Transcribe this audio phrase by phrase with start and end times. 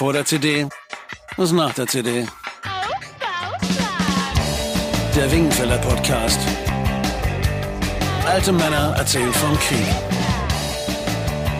[0.00, 0.66] Vor der CD,
[1.36, 2.26] was nach der CD.
[5.14, 6.40] Der Wingenfeller Podcast.
[8.24, 9.86] Alte Männer erzählen vom Krieg.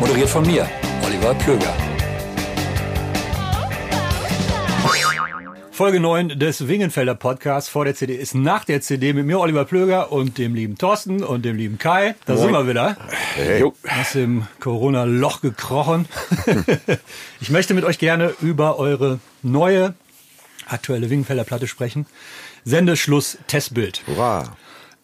[0.01, 0.67] Moderiert von mir,
[1.05, 1.80] Oliver Plöger.
[5.81, 9.65] Folge 9 des Wingenfelder Podcasts vor der CD ist nach der CD mit mir, Oliver
[9.65, 12.17] Plöger und dem lieben Thorsten und dem lieben Kai.
[12.27, 12.99] Da sind wir wieder.
[13.35, 13.65] Hey.
[13.65, 16.07] Aus dem Corona-Loch gekrochen.
[17.41, 19.95] ich möchte mit euch gerne über eure neue
[20.67, 22.05] aktuelle Wingenfelder Platte sprechen.
[22.67, 24.03] Sendeschluss Testbild.
[24.07, 24.55] Hurra.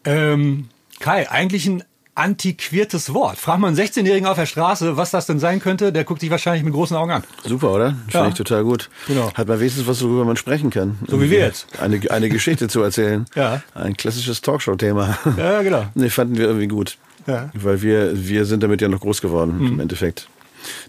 [0.05, 0.69] Ähm,
[1.01, 1.85] Kai, eigentlich ein
[2.17, 3.39] antiquiertes Wort.
[3.39, 6.31] Frag mal einen 16-Jährigen auf der Straße, was das denn sein könnte, der guckt dich
[6.31, 7.25] wahrscheinlich mit großen Augen an.
[7.45, 7.89] Super, oder?
[8.09, 8.29] Finde Ja.
[8.29, 8.89] ich total gut.
[9.07, 9.33] Genau.
[9.35, 10.99] Hat man wenigstens was, worüber man sprechen kann.
[11.07, 11.67] So wie wir jetzt.
[11.81, 13.25] Eine, eine Geschichte zu erzählen.
[13.37, 13.61] Ja.
[13.75, 15.19] Ein klassisches Talkshow-Thema.
[15.37, 15.85] Ja, genau.
[15.95, 16.97] Nee, fanden wir irgendwie gut.
[17.27, 17.51] Ja.
[17.53, 17.65] Mhm.
[17.65, 20.29] Weil wir, wir sind damit ja noch groß geworden, im Endeffekt.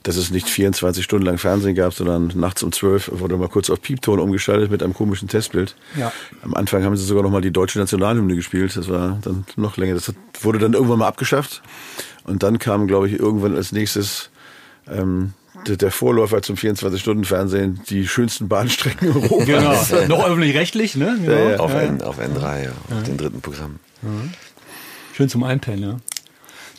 [0.04, 3.70] Dass es nicht 24 Stunden lang Fernsehen gab, sondern nachts um 12 wurde mal kurz
[3.70, 5.76] auf Piepton umgeschaltet mit einem komischen Testbild.
[5.98, 6.12] Ja.
[6.44, 8.76] Am Anfang haben sie sogar noch mal die deutsche Nationalhymne gespielt.
[8.76, 9.96] Das war dann noch länger.
[9.96, 11.62] Das hat, wurde dann irgendwann mal abgeschafft.
[12.24, 14.30] Und dann kam, glaube ich, irgendwann als nächstes
[14.90, 15.34] ähm,
[15.66, 19.90] der, Vorläufer zum 24-Stunden-Fernsehen, die schönsten Bahnstrecken Europas.
[19.90, 20.08] Genau.
[20.08, 21.18] Noch öffentlich-rechtlich, ne?
[21.22, 21.32] Genau.
[21.32, 21.60] Ja, ja.
[21.60, 23.80] Auf, N, auf N3, ja, auf den dritten Programm.
[25.14, 25.98] Schön zum Einpennen, ja.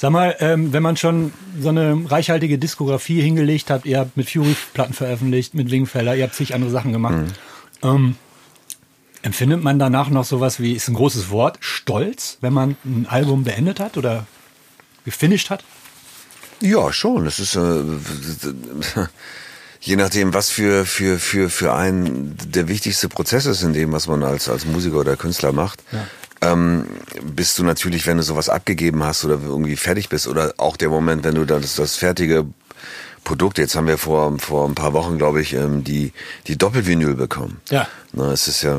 [0.00, 4.30] Sag mal, ähm, wenn man schon so eine reichhaltige Diskografie hingelegt hat, ihr habt mit
[4.30, 7.16] Fury Platten veröffentlicht, mit Wingfeller, ihr habt zig andere Sachen gemacht.
[7.82, 8.14] Ähm,
[9.22, 13.42] empfindet man danach noch sowas wie, ist ein großes Wort, Stolz, wenn man ein Album
[13.42, 14.26] beendet hat oder
[15.04, 15.64] gefinisht hat?
[16.60, 17.24] Ja, schon.
[17.24, 17.82] Das ist äh,
[19.80, 24.06] je nachdem, was für für für für einen der wichtigste Prozess ist in dem, was
[24.06, 25.82] man als als Musiker oder Künstler macht.
[26.40, 26.86] Ähm,
[27.22, 30.88] bist du natürlich, wenn du sowas abgegeben hast oder irgendwie fertig bist oder auch der
[30.88, 32.46] Moment, wenn du das, das fertige
[33.28, 36.12] Produkt, jetzt haben wir vor vor ein paar Wochen, glaube ich, ähm, die
[36.46, 37.60] die Doppelvinyl bekommen.
[37.68, 37.86] Ja.
[38.14, 38.78] Na, es ist ja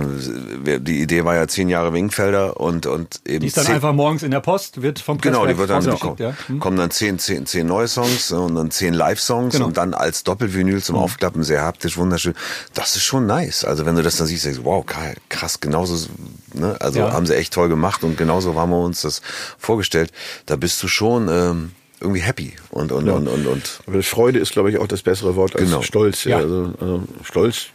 [0.80, 4.23] die Idee war ja zehn Jahre Wingfelder und und eben Die ist dann einfach morgens
[4.23, 6.48] in der Post, wird vom Genau, die Presswerk wird dann rausgeschickt, kommen, ja.
[6.48, 6.59] Hm.
[6.59, 9.67] kommen dann zehn, zehn, zehn neue Songs äh, und dann zehn Live-Songs Genau.
[9.67, 12.33] und dann als Doppelvinyl zum Aufklappen, sehr haptisch, wunderschön.
[12.73, 13.64] Das ist schon nice.
[13.64, 14.83] Also wenn du das dann siehst, denkst du, wow,
[15.30, 16.08] krass, genauso,
[16.55, 16.76] ne?
[16.80, 17.14] Also Ja.
[17.14, 19.21] haben sie echt toll gemacht und genauso haben wir uns das
[19.59, 20.11] vorgestellt.
[20.48, 21.71] Da bist du schon ähm,
[22.02, 25.36] irgendwie happy und und und und, und Aber Freude ist, glaube ich, auch das bessere
[25.36, 25.82] Wort als Genau.
[25.82, 26.23] Stolz.
[26.23, 26.37] Ja.
[26.37, 26.43] Ja.
[26.45, 27.65] Also, also Stolz,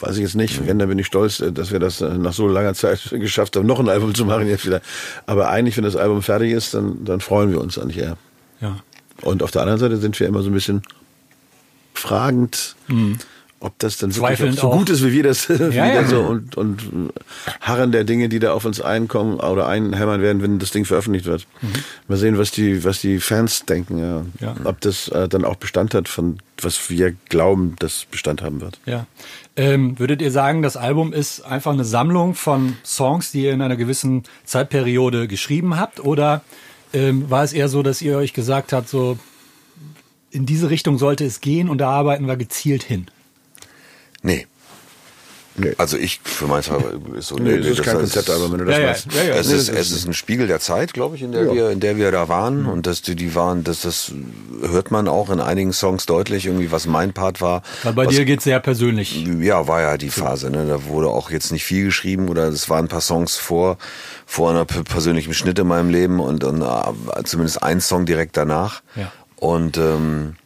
[0.00, 0.66] weiß ich jetzt nicht.
[0.66, 3.56] Wenn, dann bin ich stolz, äh, dass wir das äh, nach so langer Zeit geschafft
[3.56, 4.82] haben, noch ein Album zu machen jetzt wieder.
[5.26, 8.16] Aber eigentlich, wenn das Album fertig ist, dann, dann freuen wir uns eigentlich eher.
[8.60, 8.76] Ja.
[9.22, 10.82] Und auf der anderen Seite sind wir immer so ein bisschen
[11.94, 12.76] fragend,
[13.60, 14.78] ob das dann wirklich Zweifelnd so auch.
[14.78, 16.04] gut ist, wie wir das Ja, ja.
[16.04, 17.12] so und, und
[17.60, 21.26] harren der Dinge, die da auf uns einkommen oder einhämmern werden, wenn das Ding veröffentlicht
[21.26, 21.46] wird.
[22.08, 24.24] Mal sehen, was die, was die Fans denken, ja.
[24.40, 24.56] Ja.
[24.64, 28.78] ob das äh, dann auch Bestand hat von was wir glauben, das Bestand haben wird.
[28.86, 29.06] Ja.
[29.56, 33.62] Ähm, würdet ihr sagen, das Album ist einfach eine Sammlung von Songs, die ihr in
[33.62, 36.00] einer gewissen Zeitperiode geschrieben habt?
[36.00, 36.42] Oder
[36.92, 39.18] ähm, war es eher so, dass ihr euch gesagt habt, so
[40.30, 43.06] in diese Richtung sollte es gehen und da arbeiten wir gezielt hin?
[44.22, 44.46] Nee.
[45.56, 45.74] Nee.
[45.78, 48.76] Also ich für meinen Teil ist so Nee, das ist kein Konzeptalbum, wenn du das
[48.76, 49.06] Ja, ja, machst.
[49.12, 49.34] ja, ja.
[49.34, 51.52] es, Nee, ist, das es ist ein Spiegel der Zeit, glaube ich, in der Ja.
[51.52, 54.12] wir, in der wir da waren und dass die, die waren, dass das
[54.62, 57.62] hört man auch in einigen Songs deutlich, irgendwie was mein Part war.
[57.82, 59.26] Weil bei was, dir geht's sehr persönlich.
[59.40, 60.66] ja, war ja die Phase, ne?
[60.66, 63.76] Da wurde auch jetzt nicht viel geschrieben oder es waren ein paar Songs vor,
[64.26, 68.82] vor einer persönlichen Schnitt in meinem Leben und, und äh, zumindest ein Song direkt danach.
[68.94, 69.10] Ja.
[69.36, 70.36] Und ähm,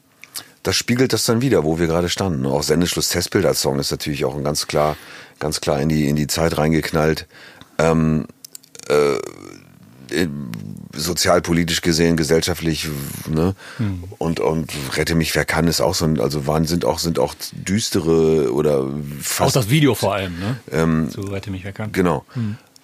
[0.64, 2.47] das spiegelt das dann wieder, wo wir gerade standen.
[2.47, 4.97] Auch Sendeschluss Testbild als Song ist natürlich auch ein ganz klar,
[5.38, 7.26] ganz klar in die, in die Zeit reingeknallt.
[7.78, 8.26] Ähm,
[8.88, 9.19] äh,
[10.92, 12.88] sozialpolitisch gesehen, gesellschaftlich,
[13.28, 13.54] ne?
[14.19, 17.19] Und, und Rette mich, wer kann, ist auch so ein, also waren, sind auch, sind
[17.19, 20.56] auch düstere oder Auch fast, das Video vor allem, ne?
[20.70, 21.92] ähm, so rette mich wer kann.
[21.92, 22.25] Genau.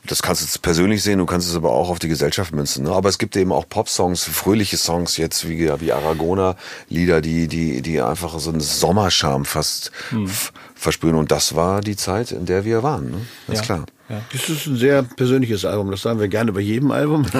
[0.07, 2.85] Das kannst du jetzt persönlich sehen, du kannst es aber auch auf die Gesellschaft münzen.
[2.85, 2.91] Ne?
[2.91, 8.01] Aber es gibt eben auch Pop-Songs, fröhliche Songs jetzt wie, wie Aragona-Lieder, die, die, die
[8.01, 11.15] einfach so einen Sommerscham fast f- versprühen.
[11.17, 13.11] Und das war die Zeit, in der wir waren.
[13.11, 13.17] Ne?
[13.47, 13.65] Ganz Ja.
[13.65, 13.87] klar.
[14.09, 14.23] Ja.
[14.33, 17.27] Das ist ein sehr persönliches Album, das sagen wir gerne bei jedem Album.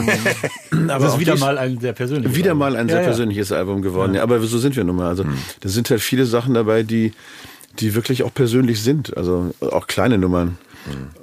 [0.71, 2.59] Das ist auch wieder dies- mal ein sehr persönliches Wieder Album.
[2.59, 3.09] mal ein Ja, sehr ja.
[3.09, 4.15] persönliches Album geworden.
[4.15, 4.23] Ja.
[4.23, 5.09] aber so sind wir nun mal.
[5.09, 5.25] Also
[5.61, 7.13] da sind halt viele Sachen dabei, die,
[7.81, 9.17] die wirklich auch persönlich sind.
[9.17, 10.59] Also auch kleine Nummern.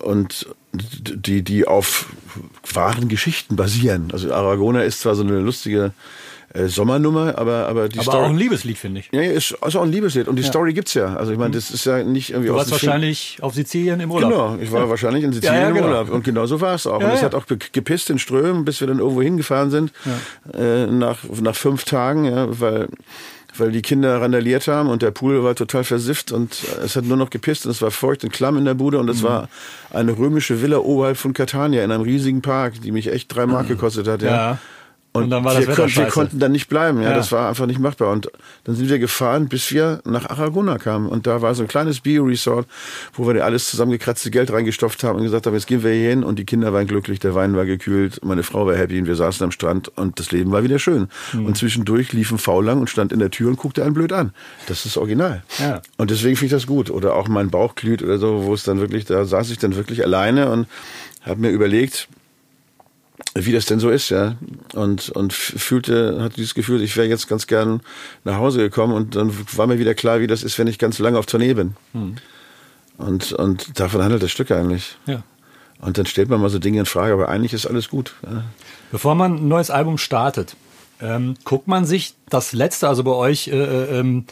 [0.03, 0.47] Und
[0.77, 2.07] die, die auf
[2.73, 4.09] wahren Geschichten basieren.
[4.11, 5.91] Also Aragona ist zwar so eine lustige
[6.53, 8.25] äh, Sommernummer, aber, aber die Aber Story.
[8.25, 9.09] auch ein Liebeslied, finde ich.
[9.11, 10.27] ja, ja, ist, ist auch ein Liebeslied.
[10.27, 11.15] Und die Story gibt's ja.
[11.15, 13.99] Also ich meine, das ist ja nicht irgendwie Du warst dem Film- wahrscheinlich auf Sizilien
[13.99, 14.31] im Urlaub.
[14.31, 15.87] Genau, ich war wahrscheinlich in Sizilien Ja, ja, im genau.
[15.87, 16.09] Urlaub.
[16.09, 17.01] Und genau so war es auch.
[17.01, 17.25] Ja, und es ja.
[17.25, 19.91] hat auch ge- gepisst in Strömen, bis wir dann irgendwo hingefahren sind.
[20.53, 22.87] Äh, nach, nach fünf Tagen, ja, weil,
[23.59, 27.17] weil die Kinder randaliert haben und der Pool war total versifft und es hat nur
[27.17, 29.27] noch gepisst und es war feucht und klamm in der Bude und es Mhm.
[29.27, 29.49] war
[29.91, 33.67] eine römische Villa oberhalb von Catania in einem riesigen Park, die mich echt drei Mark
[33.67, 34.21] gekostet hat.
[34.21, 34.29] Ja.
[34.29, 34.57] Ja.
[35.17, 37.15] Und, Und dann war das wir, Wetter kon wir konnten dann nicht bleiben, ja, Ja.
[37.15, 38.11] das war einfach nicht machbar.
[38.11, 38.29] Und
[38.63, 41.09] dann sind wir gefahren, bis wir nach Aragona kamen.
[41.09, 42.67] Und da war so ein kleines Bio-Resort,
[43.13, 46.23] wo wir alles zusammengekratzte Geld reingestopft haben und gesagt haben, jetzt gehen wir hier hin.
[46.23, 49.15] Und die Kinder waren glücklich, der Wein war gekühlt, meine Frau war happy und wir
[49.15, 51.07] saßen am Strand und das Leben war wieder schön.
[51.31, 51.45] Hm.
[51.45, 54.13] Und zwischendurch lief ein V lang und stand in der Tür und guckte einen blöd
[54.13, 54.31] an.
[54.67, 55.43] Das ist original.
[55.59, 55.81] Ja.
[55.97, 56.89] Und deswegen finde ich das gut.
[56.89, 59.75] Oder auch mein Bauch glüht oder so, wo es dann wirklich, da saß ich dann
[59.75, 60.67] wirklich alleine und
[61.25, 62.07] habe mir überlegt,
[63.35, 64.35] wie das denn so ist, ja.
[64.73, 67.81] Und, und fühlte, hatte dieses Gefühl, ich wäre jetzt ganz gern
[68.23, 70.99] nach Hause gekommen und dann war mir wieder klar, wie das ist, wenn ich ganz
[70.99, 71.75] lange auf Tournee bin.
[72.97, 74.97] Und, und davon handelt das Stück eigentlich.
[75.05, 75.23] Ja.
[75.79, 78.15] Und dann stellt man mal so Dinge in Frage, aber eigentlich ist alles gut.
[78.23, 78.43] Ja.
[78.91, 80.55] Bevor man ein neues Album startet,
[80.99, 84.23] ähm, guckt man sich das letzte, also bei euch, äh, äh,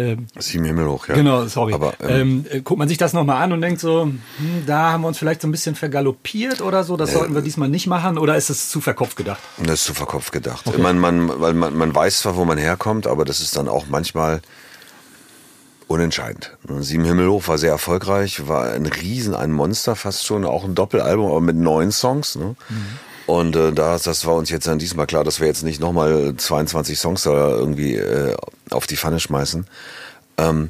[0.00, 1.14] ähm, äh, Sieben Himmel hoch, ja.
[1.14, 4.04] genau, sorry, Aber ähm, ähm, äh, guckt man sich das nochmal an und denkt so,
[4.04, 4.18] hm,
[4.66, 7.68] da haben wir uns vielleicht so ein bisschen vergaloppiert oder so, das sollten wir diesmal
[7.68, 9.40] nicht machen oder ist es zu verkopft gedacht?
[9.58, 10.78] das ist zu verkopft gedacht.
[10.78, 13.86] Man, man, weil man, man weiß zwar, wo man herkommt, aber das ist dann auch
[13.88, 14.40] manchmal
[15.86, 16.56] unentscheidend.
[16.78, 20.74] Sieben Himmel hoch war sehr erfolgreich, war ein Riesen, ein Monster fast schon, auch ein
[20.76, 22.36] Doppelalbum, aber mit neun Songs.
[22.36, 22.54] Ne?
[23.26, 26.34] Und äh, da, das war uns jetzt dann diesmal klar, dass wir jetzt nicht nochmal
[26.36, 28.36] 22 Songs da irgendwie äh,
[28.70, 29.66] auf die Pfanne schmeißen.
[30.38, 30.68] Ähm,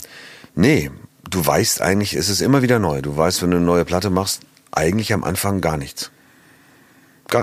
[0.54, 0.90] nee,
[1.28, 3.02] du weißt eigentlich, es ist immer wieder neu.
[3.02, 4.40] Du weißt, wenn du eine neue Platte machst,
[4.72, 6.10] eigentlich am Anfang gar nichts.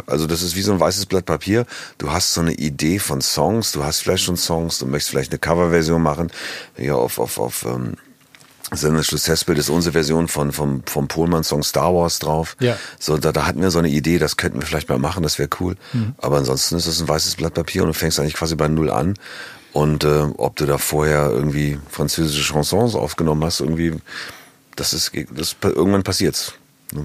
[0.08, 1.66] Also das ist wie so ein weißes Blatt Papier.
[1.98, 5.32] Du hast so eine Idee von Songs, du hast vielleicht schon Songs, du möchtest vielleicht
[5.32, 6.30] eine Coverversion machen.
[6.78, 7.94] Ja, auf, auf, auf ähm,
[8.72, 12.58] Sendeschluss Testbild ist unsere Version von, vom, vom Pohlmann-Song Star Wars drauf.
[12.60, 12.78] Ja.
[13.00, 15.40] So, da, da hatten wir so eine Idee, das könnten wir vielleicht mal machen, das
[15.40, 15.78] wäre cool.
[16.18, 18.92] Aber ansonsten ist es ein weißes Blatt Papier und du fängst eigentlich quasi bei Null
[18.92, 19.14] an.
[19.78, 23.94] Und äh, ob du da vorher irgendwie französische Chansons aufgenommen hast, irgendwie,
[24.76, 26.56] das ist, das, irgendwann passiert's.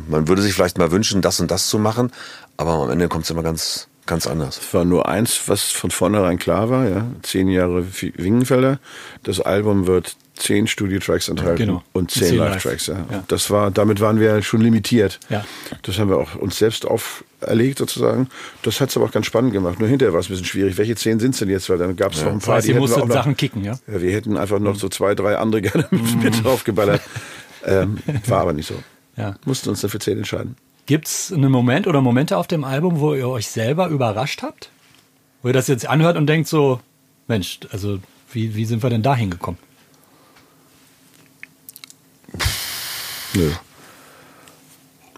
[0.08, 2.10] Man würde sich vielleicht mal wünschen, das und das zu machen,
[2.56, 4.56] aber am Ende kommt es immer ganz, ganz anders.
[4.56, 7.04] Es war nur eins, was von vornherein klar war, ja.
[7.20, 8.78] Zehn Jahre Wingenfelder.
[9.22, 11.82] Das Album wird zehn Studio-Tracks enthalten Genau.
[11.92, 12.94] und zehn Zehn Live-Tracks, ja.
[13.10, 13.24] Ja.
[13.28, 15.20] Das war, damit waren wir schon limitiert.
[15.28, 15.44] Ja.
[15.82, 18.28] Das haben wir auch uns selbst auferlegt sozusagen.
[18.62, 19.78] Das hat es aber auch ganz spannend gemacht.
[19.78, 20.78] Nur hinterher war es ein bisschen schwierig.
[20.78, 21.68] Welche zehn sind es denn jetzt?
[21.68, 23.78] Weil dann gab es noch ein Das paar, heißt, die noch, Sachen kicken, ja?
[23.86, 27.00] ja, wir hätten einfach noch so zwei, drei andere gerne mit draufgeballert.
[27.64, 28.74] Ähm, war aber nicht so.
[29.16, 29.36] Ja.
[29.44, 30.56] Mussten uns dann für zehn entscheiden.
[30.86, 34.70] Gibt es einen Moment oder Momente auf dem Album, wo ihr euch selber überrascht habt?
[35.42, 36.80] Wo ihr das jetzt anhört und denkt so,
[37.28, 38.00] Mensch, also
[38.32, 39.60] wie, wie sind wir denn da hingekommen?
[43.34, 43.50] Nö.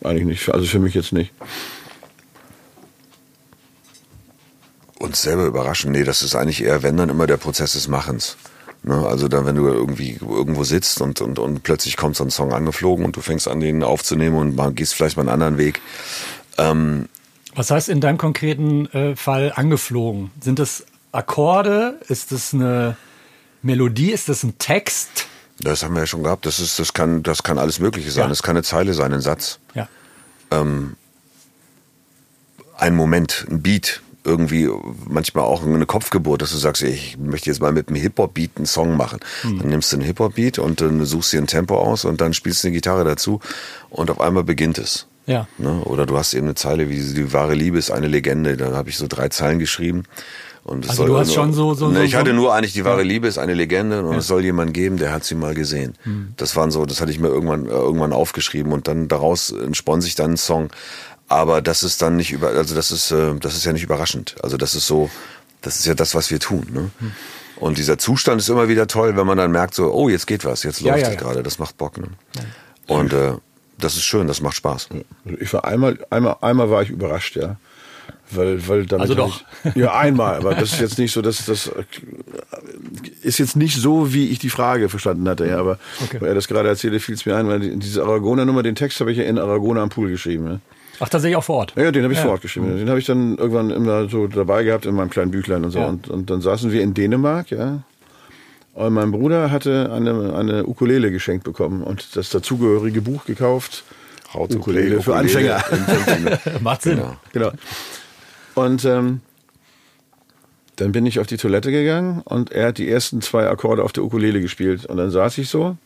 [0.02, 0.49] Eigentlich nicht.
[0.50, 1.32] Also für mich jetzt nicht.
[4.99, 8.37] Uns selber überraschen, nee, das ist eigentlich eher, wenn dann immer der Prozess des Machens.
[8.82, 8.94] Ne?
[9.06, 12.52] Also dann, wenn du irgendwie irgendwo sitzt und, und, und plötzlich kommt so ein Song
[12.52, 15.81] angeflogen und du fängst an, den aufzunehmen und mal, gehst vielleicht mal einen anderen Weg.
[16.58, 17.08] Ähm,
[17.55, 20.31] Was heißt in deinem konkreten äh, Fall angeflogen?
[20.40, 22.00] Sind das Akkorde?
[22.08, 22.96] Ist das eine
[23.62, 24.11] Melodie?
[24.12, 25.26] Ist das ein Text?
[25.64, 26.46] Das haben wir ja schon gehabt.
[26.46, 28.25] Das ist, das kann, das kann alles Mögliche sein.
[28.25, 28.28] Ja.
[28.28, 29.58] Das kann eine Zeile sein, ein Satz.
[29.75, 29.88] Ja.
[32.76, 34.69] ein Moment, ein Beat, irgendwie
[35.06, 38.66] manchmal auch eine Kopfgeburt, dass du sagst, ich möchte jetzt mal mit einem Hip-Hop-Beat einen
[38.66, 39.20] Song machen.
[39.43, 42.64] Dann nimmst du einen Hip-Hop-Beat und dann suchst dir ein Tempo aus und dann spielst
[42.64, 43.40] du eine Gitarre dazu
[43.90, 45.06] und auf einmal beginnt es.
[45.26, 45.47] Ja.
[45.59, 45.80] Ne?
[45.85, 48.56] Oder du hast eben eine Zeile wie die wahre Liebe ist eine Legende.
[48.56, 50.04] Da habe ich so drei Zeilen geschrieben.
[50.64, 52.54] Und es Also soll du hast nur- schon so- so- Ne, so- ich hatte nur
[52.54, 55.35] eigentlich die wahre Liebe ist eine Legende und es soll jemand geben, der hat sie
[55.35, 55.94] mal gesehen.
[56.04, 56.33] Hm.
[56.38, 60.00] Das waren so, das hatte ich mir irgendwann äh, irgendwann aufgeschrieben und dann daraus entspann
[60.00, 60.71] sich dann ein Song.
[61.28, 64.37] Aber das ist dann nicht über, also das ist äh, das ist ja nicht überraschend.
[64.42, 65.11] Also das ist so,
[65.61, 66.66] das ist ja das, was wir tun.
[66.73, 66.90] Ne?
[66.99, 67.12] Hm.
[67.56, 70.44] Und dieser Zustand ist immer wieder toll, wenn man dann merkt so, oh jetzt geht
[70.47, 71.21] was, jetzt Ja, läuft ja, es ja.
[71.21, 71.99] gerade, das macht Bock.
[71.99, 72.09] Ne?
[72.87, 73.33] Und äh,
[73.78, 74.88] das ist schön, das macht Spaß.
[75.26, 77.56] Also Ich war einmal, einmal, einmal war ich überrascht, ja.
[78.30, 79.42] Weil, weil damit Also doch.
[79.64, 81.70] Ich, ja, einmal, aber das ist jetzt nicht so, dass das
[83.23, 85.58] ist jetzt nicht so, wie ich die Frage verstanden hatte, ja.
[85.58, 86.20] Aber Okay.
[86.20, 89.00] weil er das gerade erzählte, fiel es mir ein, weil die- diese Aragona-Nummer, den Text
[89.00, 90.46] habe ich ja in Aragona am Pool geschrieben.
[90.46, 90.58] Ja,
[91.00, 91.75] Ach, tatsächlich auch vor Ort.
[91.76, 92.25] ja den habe ich Ja.
[92.25, 92.76] vor Ort geschrieben.
[92.76, 95.78] Den habe ich dann irgendwann immer so dabei gehabt in meinem kleinen Büchlein und so.
[95.80, 95.87] Ja.
[95.87, 97.82] Und, und dann saßen wir in Dänemark, ja.
[98.75, 103.84] Und mein Bruder hatte eine, eine Ukulele geschenkt bekommen und das dazugehörige Buch gekauft.
[104.35, 106.38] To Ukulele play für Ukulele Anfänger.
[106.61, 106.97] Macht Sinn.
[106.97, 107.17] Genau.
[107.33, 107.53] Genau.
[108.55, 109.21] Und ähm,
[110.76, 113.93] dann bin ich auf die Toilette gegangen und er hat die ersten zwei Akkorde auf
[113.93, 114.87] der Ukulele gespielt.
[114.87, 115.76] Und dann saß ich so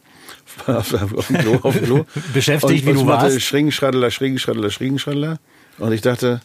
[0.67, 2.05] auf, auf dem Klo, auf dem Klo.
[2.35, 3.41] Beschäftigt, und, wie und du warst.
[3.41, 5.39] Schringenschraddeler, Schringenschraddeler, Schringenschraddeler.
[5.79, 6.41] Und ich dachte,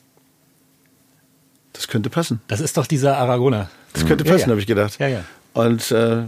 [1.73, 2.41] das könnte passen.
[2.47, 3.69] Das ist doch dieser Aragona.
[3.93, 4.51] Das könnte Ja, passen, ja.
[4.51, 4.99] habe ich gedacht.
[4.99, 5.23] Ja, ja.
[5.53, 6.23] Und äh,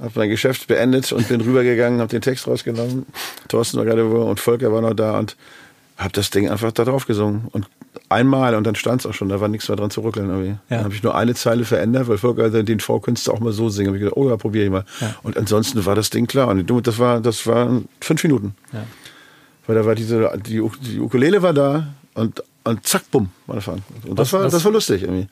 [0.00, 3.06] habe mein Geschäft beendet und bin rübergegangen, habe den Text rausgenommen.
[3.48, 5.36] Thorsten war gerade wo und Volker war noch da und
[5.96, 7.46] habe das Ding einfach da drauf gesungen.
[7.52, 7.66] Und
[8.08, 10.28] einmal und dann stand es auch schon, da war nichts mehr dran zu rückeln.
[10.28, 10.48] Irgendwie.
[10.48, 10.58] Ja.
[10.70, 13.88] Dann habe ich nur eine Zeile verändert, weil Volker den V-Künste auch mal so singen.
[13.90, 14.84] Hab ich gedacht, oh ja, probiere ich mal.
[15.00, 15.14] Ja.
[15.22, 16.48] Und ansonsten war das Ding klar.
[16.48, 18.56] Und das war, das war fünf Minuten.
[18.72, 18.84] Ja.
[19.66, 23.68] Weil da war diese, die, die Ukulele war da und, und zack, bumm, war das
[23.68, 23.82] an.
[24.06, 25.28] Und das Was- war, was- das war lustig irgendwie.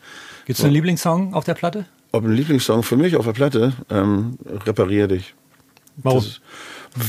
[0.46, 1.86] Gibt es einen Lieblingssong auf der Platte?
[2.12, 5.34] Ob ein Lieblingssong für mich auf der Platte, ähm, reparier dich.
[5.96, 6.20] Warum?
[6.20, 6.40] Das,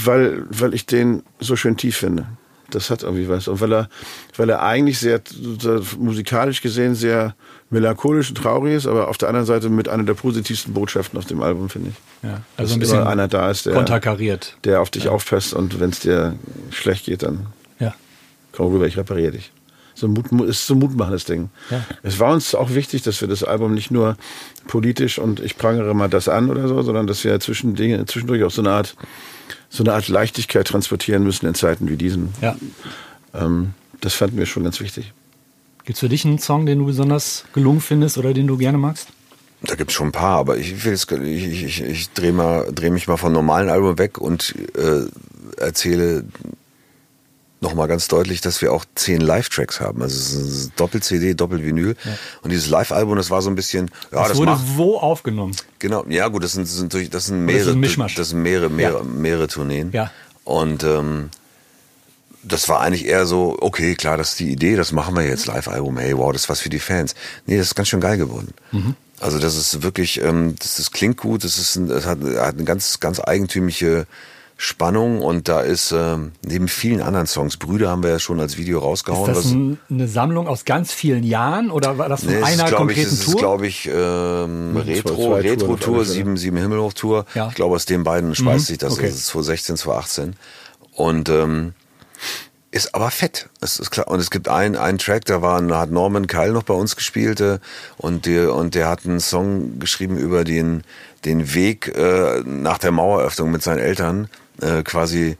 [0.05, 2.25] weil, weil ich den so schön tief finde.
[2.69, 3.47] Das hat irgendwie was.
[3.47, 3.89] Und weil er,
[4.37, 5.21] weil er eigentlich sehr,
[5.99, 7.35] musikalisch gesehen sehr
[7.69, 11.25] melancholisch und traurig ist, aber auf der anderen Seite mit einer der positivsten Botschaften auf
[11.25, 11.95] dem Album, finde ich.
[12.29, 12.29] ja.
[12.31, 14.57] Dass Also ein immer bisschen einer da ist, der, konterkariert.
[14.63, 16.35] der auf dich aufpasst und wenn es dir
[16.71, 17.47] schlecht geht, dann
[17.79, 17.93] Ja.
[18.53, 19.51] komm rüber, ich repariere dich.
[19.95, 21.49] So ein Mut, ist so ein mutmachendes Ding.
[21.69, 21.85] Ja.
[22.01, 24.17] Es war uns auch wichtig, dass wir das Album nicht nur
[24.67, 28.43] politisch und ich prangere mal das an oder so, sondern dass wir zwischen Dinge, zwischendurch
[28.43, 28.95] auch so eine Art,
[29.69, 32.33] so eine Art Leichtigkeit transportieren müssen in Zeiten wie diesen.
[32.41, 32.55] ja.
[33.33, 35.13] Ähm, das fanden wir schon ganz wichtig.
[35.85, 38.77] Gibt es für dich einen Song, den du besonders gelungen findest oder den du gerne
[38.77, 39.07] magst?
[39.61, 43.07] Da gibt's schon ein paar, aber ich will ich, ich, ich drehe mal, dreh mich
[43.07, 45.05] mal vom normalen Album weg und äh,
[45.57, 46.25] erzähle
[47.63, 50.01] nochmal ganz deutlich, dass wir auch zehn Live-Tracks haben.
[50.03, 51.95] Also es ist ein Doppel-CD, Doppel-Vinyl.
[52.43, 55.55] Und dieses Live-Album, das war so ein bisschen, ja, das das, wurde macht, wo aufgenommen?
[55.79, 58.29] genau, ja gut, das sind, das sind, durch- das sind Das ist mehrere, ein das
[58.29, 59.03] sind mehrere, mehrere, Ja.
[59.03, 59.91] mehrere Tourneen.
[59.91, 60.11] Ja.
[60.43, 61.29] Und ähm,
[62.43, 65.45] das war eigentlich eher so, okay, klar, das ist die Idee, das machen wir jetzt,
[65.47, 67.15] Live-Album, hey, wow, das ist was für die Fans.
[67.45, 68.49] Nee, das ist ganz schön geil geworden.
[68.71, 68.95] Mhm.
[69.21, 72.55] Also das ist wirklich, ähm, das, das klingt gut, das, ist ein, das hat, hat
[72.55, 74.05] eine ganz, ganz eigentümliche
[74.55, 78.55] Spannung und da ist ähm, neben vielen anderen Songs, Brüder haben wir ja schon als
[78.57, 79.27] Video Ist rausgehauen.
[79.27, 82.63] das was- ein, eine Sammlung aus ganz vielen Jahren oder war das von Nee, einer
[82.65, 83.39] ist, ich, konkreten es ist, Tour?
[83.39, 85.43] glaube ich, ähm, zwei- Retro, alle
[85.79, 86.05] Fälle.
[86.05, 87.25] sieben, sieben Himmelhoch-Tour.
[87.35, 87.47] Ja.
[87.49, 88.93] Ich glaube, aus den beiden speist Mhm, sich das.
[88.93, 89.07] okay.
[89.07, 90.35] Das ist 2016, 2018.
[90.95, 91.73] Und ähm,
[92.71, 93.49] ist aber fett.
[93.61, 94.07] Es ist klar.
[94.07, 97.41] Und es gibt einen, einen Track, da war, hat Norman Keil noch bei uns gespielt
[97.41, 97.59] äh,
[97.97, 100.83] und der, und der hat einen Song geschrieben über den,
[101.25, 104.27] den Weg äh, nach der Maueröffnung mit seinen Eltern,
[104.61, 105.37] äh, quasi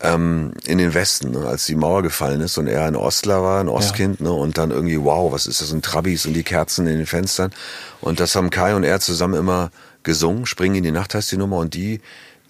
[0.00, 3.60] ähm, in den Westen, ne, als die Mauer gefallen ist und er ein Ostler war,
[3.60, 6.86] ein Ostkind, ne, und dann irgendwie, wow, was ist das, und Trabis und die Kerzen
[6.86, 7.52] in den Fenstern.
[8.00, 9.70] Und das haben Kai und er zusammen immer
[10.02, 10.46] gesungen.
[10.46, 12.00] Springen in die Nacht heißt die Nummer und die,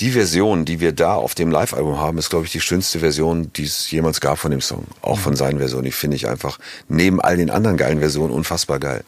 [0.00, 3.52] die Version, die wir da auf dem Live-Album haben, ist, glaube ich, die schönste Version,
[3.52, 4.86] die es jemals gab von dem Song.
[5.02, 5.84] Auch von seinen Versionen.
[5.84, 9.04] Die finde ich einfach neben all den anderen geilen Versionen unfassbar geil.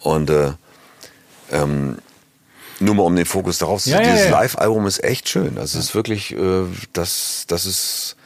[0.00, 0.52] Und äh,
[1.50, 1.98] ähm,
[2.80, 4.30] nur mal um den Fokus darauf zu Ja, ja, Dieses ja.
[4.30, 5.58] Live-Album ist echt schön.
[5.58, 8.16] Also es ist wirklich, äh, das, das ist,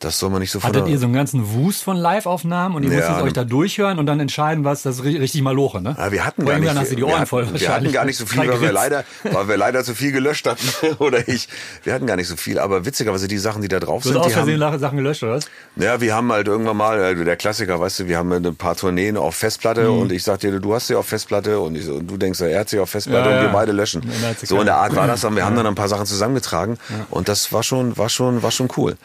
[0.00, 2.82] das soll man nicht so von Hattet ihr so einen ganzen Wust von Live-Aufnahmen und
[2.84, 5.80] ihr Ja, musstet euch da durchhören und dann entscheiden, was das ri- richtig mal loche,
[5.80, 5.96] ne?
[5.98, 7.60] Ja, wir hatten Vor gar nicht, dann hast du die Ohren wir, voll hatten, wir
[7.60, 7.88] wahrscheinlich.
[7.88, 10.64] hatten gar nicht so viel, weil wir leider, weil wir leider zu viel gelöscht hatten.
[10.98, 11.48] oder ich.
[11.84, 12.58] Wir hatten gar nicht so viel.
[12.58, 14.96] Aber witzigerweise die Sachen, die da drauf Du hast sind, aus die haben, Versehen Sachen
[14.98, 15.46] gelöscht, oder was?
[15.76, 18.76] ja, wir haben halt irgendwann mal, äh, der Klassiker, weißt du, wir haben ein paar
[18.76, 22.06] Tourneen auf Festplatte und ich sag dir, du hast sie auf Festplatte und, ich, und
[22.08, 24.02] du denkst, er hat sie auf Festplatte Ja, und wir beide löschen.
[24.02, 26.78] Dann So in der Art war das, und wir haben dann ein paar Sachen zusammengetragen
[27.10, 28.96] und das war schon, war schon, war schon cool.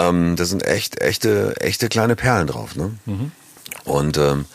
[0.00, 2.92] Ähm, da sind echt, echte, echte kleine Perlen drauf, ne?
[3.84, 4.46] Und ähm,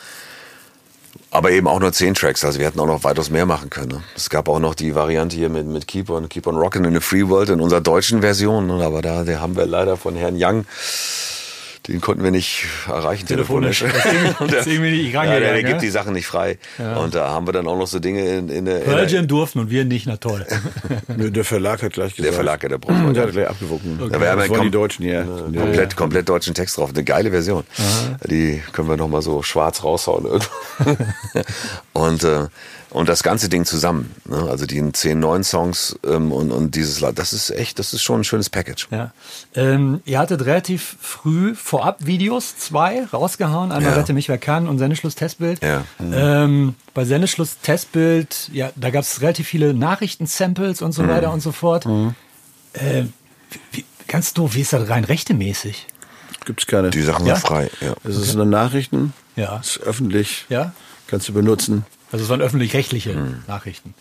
[1.36, 3.90] aber eben auch nur zehn Tracks, also wir hätten auch noch weitaus mehr machen können.
[3.90, 4.04] Ne?
[4.16, 6.94] Es gab auch noch die Variante hier mit, mit Keep on Keep on Rockin' in
[6.94, 8.86] the Free World in unserer deutschen Version, ne?
[8.86, 10.66] aber da der haben wir leider von Herrn Young,
[11.88, 13.80] den konnten wir nicht erreichen Telefonisch.
[13.80, 14.54] telefonisch.
[14.54, 15.64] Ist irgendwie nicht ja, der, der ne?
[15.64, 16.58] gibt die Sachen nicht frei.
[17.02, 19.60] Und da haben wir dann auch noch so Dinge in, in, der- Pearl Jam durften
[19.60, 20.46] und wir nicht, na toll.
[21.08, 22.26] Der Verlag hat gleich gesagt.
[22.26, 24.00] der Verlag, ja, der braucht Der hat gleich abgewogen.
[24.12, 25.22] Da wäre aber wollen die kom- Deutschen, ja.
[25.22, 25.62] ja.
[25.62, 26.90] komplett, komplett deutschen Text drauf.
[26.90, 27.64] Eine geile Version.
[28.26, 30.26] Die können wir noch mal so schwarz raushauen.
[31.94, 32.48] und, äh,
[32.96, 34.16] und das ganze Ding zusammen.
[34.24, 34.38] Ne?
[34.50, 38.22] Also die zehn neuen Songs ähm, und, und dieses, das ist echt, das ist schon
[38.22, 38.88] ein schönes Package.
[38.90, 39.12] Ja.
[39.54, 43.72] Ähm, ihr hattet relativ früh Vorab-Videos, zwei, rausgehauen.
[43.74, 43.98] Einmal Ja.
[44.00, 45.62] Rette mich, wer kann und Sendeschluss-Testbild.
[45.62, 45.84] Ja.
[46.00, 51.10] Ähm, bei Sendeschluss-Testbild, ja, da gab es relativ viele Nachrichten-Samples und so Mhm.
[51.10, 51.86] weiter und so fort.
[52.74, 53.04] Äh,
[53.72, 55.88] wie, ganz doof, wie ist das rein rechtemäßig?
[56.46, 56.92] Gibt's keine.
[56.92, 57.36] Die Sachen Ja?
[57.36, 57.70] sind frei.
[57.82, 57.94] Ja.
[58.04, 59.14] Es ist eine Nachrichten.
[59.36, 59.60] Ja.
[59.62, 60.46] Es ist öffentlich.
[60.50, 60.74] Ja?
[61.08, 61.86] Kannst du benutzen.
[62.12, 63.44] Also es waren öffentlich-rechtliche Mhm.
[63.48, 63.94] Nachrichten.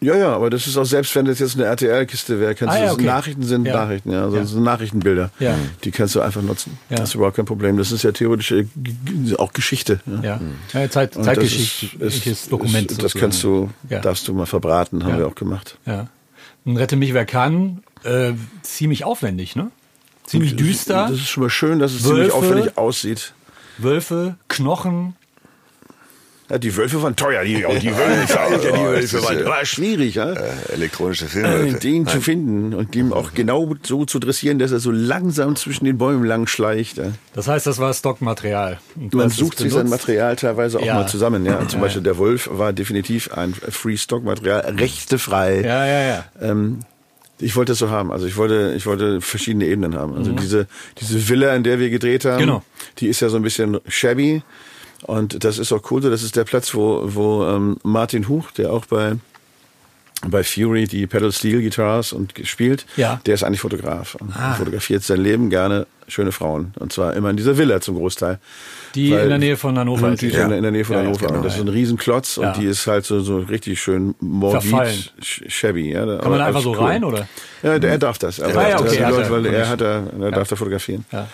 [0.00, 2.78] Ja, ja, aber das ist auch, selbst wenn das jetzt eine RTL-Kiste wäre, kannst Ah,
[2.78, 3.02] du, ja, okay.
[3.04, 3.74] Nachrichten sind Ja.
[3.84, 4.42] Nachrichten, ja, also Ja.
[4.42, 5.30] das sind Nachrichtenbilder.
[5.40, 5.56] Ja.
[5.82, 6.78] Die kannst du einfach nutzen.
[6.88, 6.98] Ja.
[6.98, 7.76] Das ist überhaupt kein Problem.
[7.78, 8.66] Das ist ja theoretisch äh,
[9.38, 9.98] auch Geschichte.
[10.22, 10.40] Ja.
[10.72, 12.92] Ja, Zeit, zeitgeschichtliches Dokument.
[12.92, 15.78] Ist, das kannst du, darfst du mal verbraten, haben wir auch gemacht.
[15.84, 16.06] Ja.
[16.64, 19.70] Und Rette mich, wer kann, äh, ziemlich aufwendig, ne?
[20.26, 21.08] Ziemlich düster.
[21.08, 22.14] Das ist schon mal schön, dass es Wölfe.
[22.14, 23.32] ziemlich aufwendig aussieht.
[23.78, 25.16] Wölfe, Knochen.
[26.50, 29.44] Ja, die Wölfe waren teuer, die, oh, die Wölfe, Alter, die das Wölfe waren ja-
[29.46, 30.32] war schwierig, ja.
[30.32, 31.72] Äh, elektronische Äh, Filme.
[31.78, 35.84] den zu finden und dem auch genau so zu dressieren, dass er so langsam zwischen
[35.84, 36.96] den Bäumen lang schleicht.
[36.96, 37.12] Ja.
[37.34, 38.78] Das heißt, das war Stockmaterial.
[38.96, 39.90] Und Man sucht sich sein.
[39.90, 40.94] Material teilweise auch Ja.
[40.94, 41.44] mal zusammen.
[41.44, 41.68] Ja.
[41.68, 43.52] Zum Beispiel der Wolf war definitiv ein
[43.98, 45.60] Free-Stock-Material, rechtefrei.
[45.62, 46.24] Ja, ja, ja.
[46.40, 46.80] Ähm,
[47.40, 48.10] ich wollte das so haben.
[48.10, 50.16] Also ich wollte, ich wollte verschiedene Ebenen haben.
[50.16, 50.66] Also diese,
[51.00, 52.40] diese Villa, in der wir gedreht haben, Mhm.
[52.40, 52.62] Genau.
[52.98, 54.42] die ist ja so ein bisschen shabby.
[55.04, 56.10] Und das ist auch cool so.
[56.10, 59.12] Das ist der Platz, wo, wo ähm, Martin Huch, der auch bei,
[60.26, 63.12] bei Fury die Pedal Steel Guitars und spielt, Ja.
[63.12, 63.20] Ah.
[63.24, 64.16] der ist eigentlich Fotograf.
[64.16, 66.72] Und fotografiert sein Leben gerne schöne Frauen.
[66.80, 68.38] Und zwar immer in dieser Villa zum Großteil.
[68.94, 70.10] Die Weil- in der Nähe von Hannover.
[70.12, 70.48] Die ist ja.
[70.48, 71.26] in, der- Nähe von Ja, Hannover.
[71.26, 72.48] genau, und das ist ein Riesenklotz Ja.
[72.48, 75.92] und die ist halt so, so richtig schön morbid, shabby.
[75.92, 77.28] Ja, Kann man einfach so rein, oder?
[77.62, 78.40] Ja, der, er darf das.
[78.40, 79.30] Also, Ah, ja, okay, hat Leute, er.
[79.30, 81.04] weil er hat da, er darf da fotografieren.
[81.12, 81.28] Ja.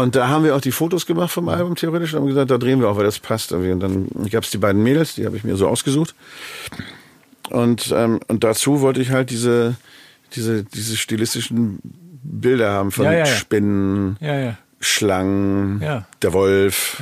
[0.00, 2.58] Und da haben wir auch die Fotos gemacht vom Album theoretisch und haben gesagt, da
[2.58, 3.52] drehen wir auch, weil das passt.
[3.52, 3.72] irgendwie.
[3.72, 6.14] Und dann gab es die beiden Mädels, die habe ich mir so ausgesucht.
[7.50, 9.76] Und, ähm, und dazu wollte ich halt diese,
[10.34, 11.78] diese, diese stilistischen
[12.22, 13.26] Bilder haben von Ja, ja.
[13.26, 14.56] Spinnen, Ja.
[14.82, 15.80] Schlangen,
[16.22, 16.96] der Wolf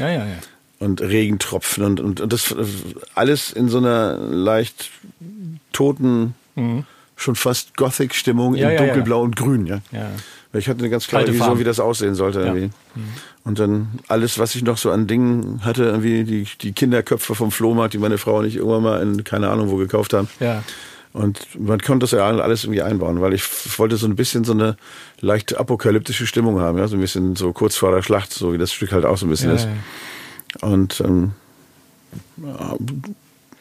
[0.80, 2.54] und Regentropfen und, und, und das
[3.14, 4.90] alles in so einer leicht
[5.72, 6.34] toten,
[7.16, 8.58] schon fast Gothic-Stimmung Mhm.
[8.58, 9.80] In dunkelblau und grün, ja.
[10.52, 10.58] Ja.
[10.58, 11.60] Ich hatte eine ganz klare Kalte Vision, Farben.
[11.60, 12.40] wie das aussehen sollte.
[12.40, 12.70] Irgendwie.
[12.94, 13.02] Mhm.
[13.44, 17.50] Und dann alles, was ich noch so an Dingen hatte, irgendwie die, die Kinderköpfe vom
[17.50, 20.28] Flohmarkt, die meine Frau und ich irgendwann mal in keine Ahnung wo gekauft haben.
[20.40, 20.62] Ja.
[21.14, 23.42] Und man konnte das ja alles irgendwie einbauen, weil ich
[23.78, 24.76] wollte so ein bisschen so eine
[25.20, 28.58] leicht apokalyptische Stimmung haben, ja, so ein bisschen so kurz vor der Schlacht, so wie
[28.58, 29.64] das Stück halt auch so ein bisschen Ja, ist.
[30.62, 30.68] ja.
[30.68, 31.32] Und ähm,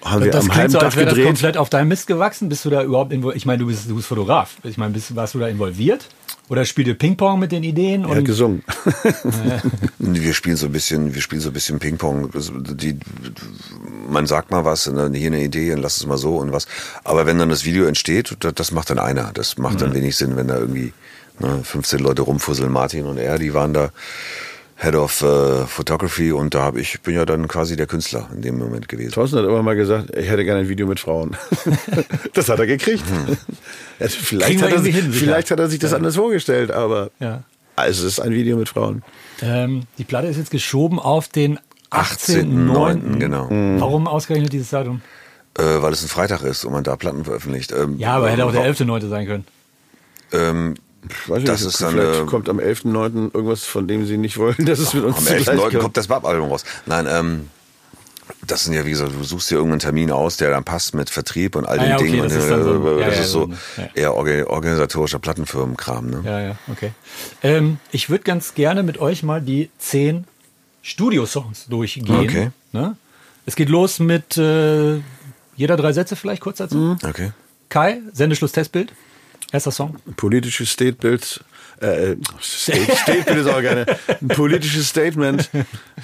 [0.03, 1.25] haben wir Das am klingt halben so, Tag als wäre das gedreht.
[1.27, 2.49] komplett auf deinem Mist gewachsen.
[2.49, 3.37] Bist du da überhaupt involviert?
[3.37, 4.57] Ich meine, du bist, du bist Fotograf.
[4.63, 6.07] Ich meine, bist, warst du da involviert?
[6.49, 8.03] Oder spielt ihr Ping-Pong mit den Ideen?
[8.03, 8.63] Er hat Und gesungen.
[9.99, 12.29] Wir spielen so ein bisschen, wir spielen so ein bisschen Ping-Pong.
[12.77, 12.97] Die,
[14.07, 16.53] man sagt mal was, und dann hier eine Idee und lass es mal so und
[16.53, 16.67] was.
[17.03, 19.31] Aber wenn dann das Video entsteht, das, macht dann einer.
[19.33, 20.93] Das macht dann wenig Sinn, wenn da irgendwie
[21.39, 22.71] ne, 15 Leute rumfusseln.
[22.71, 23.91] Martin und er, die waren da
[24.79, 28.43] Head of äh, Photography und da habe ich bin ja dann quasi der Künstler in
[28.43, 29.11] dem Moment gewesen.
[29.11, 31.35] Thorsten hat immer mal gesagt, ich hätte gerne ein Video mit Frauen.
[32.33, 33.03] das hat er gekriegt.
[33.99, 37.41] Also vielleicht, hat er, sich- hin, vielleicht hat er sich das anders vorgestellt, aber Ja.
[37.75, 39.01] also es ist ein Video mit Frauen.
[39.41, 41.57] ähm, die Platte ist jetzt geschoben auf den
[41.89, 43.17] 18.09., 18.09.
[43.17, 43.47] genau.
[43.79, 45.01] Warum ausgerechnet dieses Datum?
[45.57, 47.71] Äh, weil es ein Freitag ist und man da Platten veröffentlicht.
[47.71, 49.09] Ähm, Ja, aber hätte auch der 11.9.
[49.09, 49.45] sein können.
[50.31, 50.75] Ähm,
[51.09, 53.33] Ich weiß nicht, Das ist dann, vielleicht kommt am 11.9.
[53.33, 55.57] irgendwas, von dem sie nicht wollen, dass es mit uns Am zugleich 11.9.
[55.69, 55.79] kommt.
[55.79, 56.63] kommt das Bab-Album raus.
[56.85, 57.49] Nein, ähm,
[58.45, 61.09] das sind ja, wie gesagt, du suchst dir irgendeinen Termin aus, der dann passt mit
[61.09, 62.23] Vertrieb und all Ah den ja, okay, Dingen.
[62.23, 63.49] das und, ist dann so- äh, ja, das ja, ist so
[63.95, 66.09] eher orga- organisatorischer Plattenfirmenkram.
[66.09, 66.21] Ne?
[66.25, 66.91] Ja, ja, okay.
[67.41, 70.25] Ähm, ich würde ganz gerne mit euch mal die zehn
[70.81, 72.09] Studiosongs durchgehen.
[72.09, 72.51] Okay.
[72.73, 72.95] Ne?
[73.45, 74.99] Es geht los mit äh,
[75.55, 76.97] jeder drei Sätze vielleicht kurz dazu.
[77.07, 77.31] Okay.
[77.69, 78.91] Kai, Sendeschluss Testbild.
[79.51, 79.95] Erster Song.
[80.17, 81.43] politisches Statebild,
[81.79, 83.85] äh, State, Statebild ist auch gerne,
[84.21, 85.49] ein politisches Statement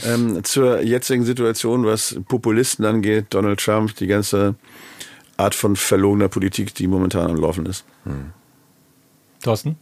[0.06, 4.56] ähm, zur jetzigen Situation, was Populisten angeht, Donald Trump, die ganze
[5.38, 7.84] Art von verlogener Politik, die momentan am Laufen ist.
[9.42, 9.78] Thorsten.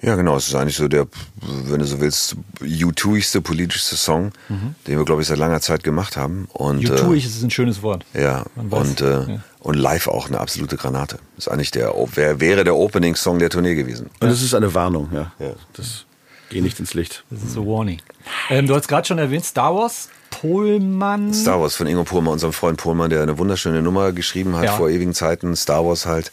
[0.00, 0.36] Ja, genau.
[0.36, 1.08] Es ist eigentlich so der,
[1.40, 6.16] wenn du so willst, U2igste politischste Song, den wir, glaube ich, seit langer Zeit gemacht
[6.16, 6.46] haben.
[6.52, 8.04] Und, U2 äh, ist ein schönes Wort.
[8.14, 9.40] Ja, und, äh, ja.
[9.68, 11.18] Und live auch eine absolute Granate.
[11.36, 14.08] Ist eigentlich der, wär, wäre der Opening-Song der Tournee gewesen.
[14.18, 15.30] Und es ist eine Warnung, ja.
[15.38, 15.50] Ja.
[15.74, 16.06] Das
[16.48, 17.22] geht nicht ins Licht.
[17.28, 18.00] Das ist so warning.
[18.48, 21.34] Ähm, du hast gerade schon erwähnt, Star Wars, Pohlmann.
[21.34, 24.72] Star Wars von Ingo Pohlmann, unserem Freund Pohlmann, der eine wunderschöne Nummer geschrieben hat Ja.
[24.72, 25.54] vor ewigen Zeiten.
[25.54, 26.32] Star Wars halt.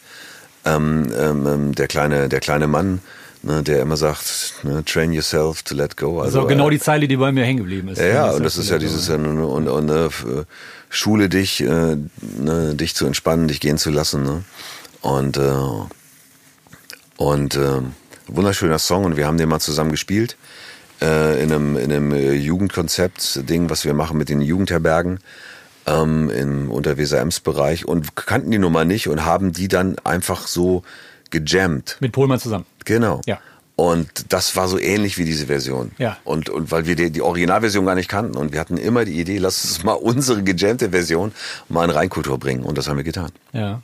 [0.63, 3.01] Ähm, ähm, ähm, der kleine, der kleine Mann,
[3.45, 6.19] ne, der immer sagt, ne, train yourself to let go.
[6.19, 7.99] Also Also, genau äh, die Zeile, die bei mir hängen geblieben ist.
[7.99, 10.25] Ja, ja, und das ist ja dieses, äh, und, und, und äh, f-
[10.89, 14.23] Schule dich, äh, ne, dich zu entspannen, dich gehen zu lassen.
[14.23, 14.43] Ne?
[15.01, 15.51] Und, äh,
[17.17, 17.81] und äh,
[18.27, 20.37] wunderschöner Song und wir haben den mal zusammen gespielt
[21.01, 25.19] äh, in einem, in einem äh, Jugendkonzept-Ding, was wir machen mit den Jugendherbergen
[25.85, 30.83] ähm, im Unterweser-Ems-Bereich und kannten die Nummer nicht und haben die dann einfach so
[31.29, 31.97] gejammt.
[31.99, 32.65] Mit Pohlmann zusammen.
[32.85, 33.21] Genau.
[33.25, 33.39] Ja.
[33.75, 35.91] Und das war so ähnlich wie diese Version.
[35.97, 36.17] Ja.
[36.23, 39.19] Und, und weil wir die, die Originalversion gar nicht kannten und wir hatten immer die
[39.19, 41.33] Idee, lass uns mal unsere gejammte Version
[41.67, 42.63] mal in Reinkultur bringen.
[42.63, 43.31] Und das haben wir getan.
[43.51, 43.81] Ja.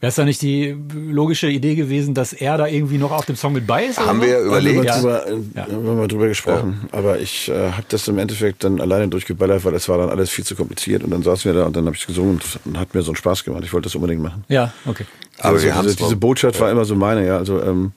[0.00, 3.36] Wäre es da nicht die logische Idee gewesen, dass er da irgendwie noch auf dem
[3.36, 3.98] Song mit bei ist?
[3.98, 4.26] oder Haben so?
[4.26, 4.84] wir wir überlegt.
[4.86, 4.96] Ja.
[4.96, 5.62] drüber, äh, Ja.
[5.64, 6.88] haben wir mal drüber gesprochen.
[6.90, 10.30] Aber ich äh, habe das im Endeffekt dann alleine durchgeballert, weil es war dann alles
[10.30, 11.04] viel zu kompliziert.
[11.04, 13.10] Und dann saßen wir da und dann habe ich gesungen und, und hat mir so
[13.10, 13.62] einen Spaß gemacht.
[13.66, 14.44] Ich wollte das unbedingt machen.
[14.48, 15.04] Ja, okay.
[15.40, 17.36] Aber also wir haben diese, es diese Botschaft war immer so meine, ja.
[17.36, 17.92] Also ähm,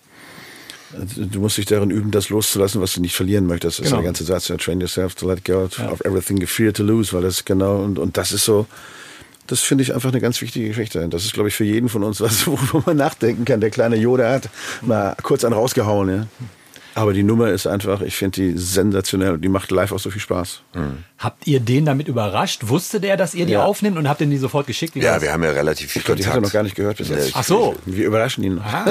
[1.15, 3.79] Du musst dich darin üben, das loszulassen, was du nicht verlieren möchtest.
[3.79, 3.97] Das Genau.
[3.97, 4.47] ist der ganze Satz.
[4.47, 7.81] ja, Train yourself to let go of everything you fear to lose, weil das genau,
[7.83, 8.67] und, und das ist so,
[9.47, 11.07] das finde ich einfach eine ganz wichtige Geschichte.
[11.09, 13.59] Das ist, glaube ich, für jeden von uns was, worüber man nachdenken kann.
[13.61, 14.49] Der kleine Yoda hat
[14.81, 16.27] mal kurz einen rausgehauen, ja.
[16.95, 20.11] Aber die Nummer ist einfach, ich finde die sensationell und die macht live auch so
[20.11, 20.61] viel Spaß.
[21.17, 22.67] Habt ihr den damit überrascht?
[22.67, 23.63] Wusste der, dass ihr die Ja.
[23.65, 24.95] aufnimmt und habt den die sofort geschickt?
[24.95, 25.23] Ja, das?
[25.23, 26.53] wir haben ja relativ viel Ich glaube, die hat er Kontakt.
[26.53, 27.31] noch gar nicht gehört bis jetzt.
[27.33, 27.75] Ach so.
[27.87, 28.59] Wir überraschen ihn.
[28.59, 28.85] Ah,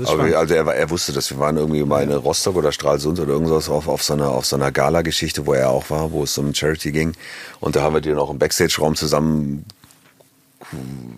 [0.00, 1.28] ist Aber also er, war- er wusste das.
[1.30, 4.46] Wir waren irgendwie mal in Rostock oder Stralsund oder irgendwas auf, auf so einer, auf
[4.46, 7.14] so einer Gala-Geschichte, wo er auch war, wo es um Charity ging.
[7.58, 9.64] Und da haben wir die noch im Backstage-Raum zusammen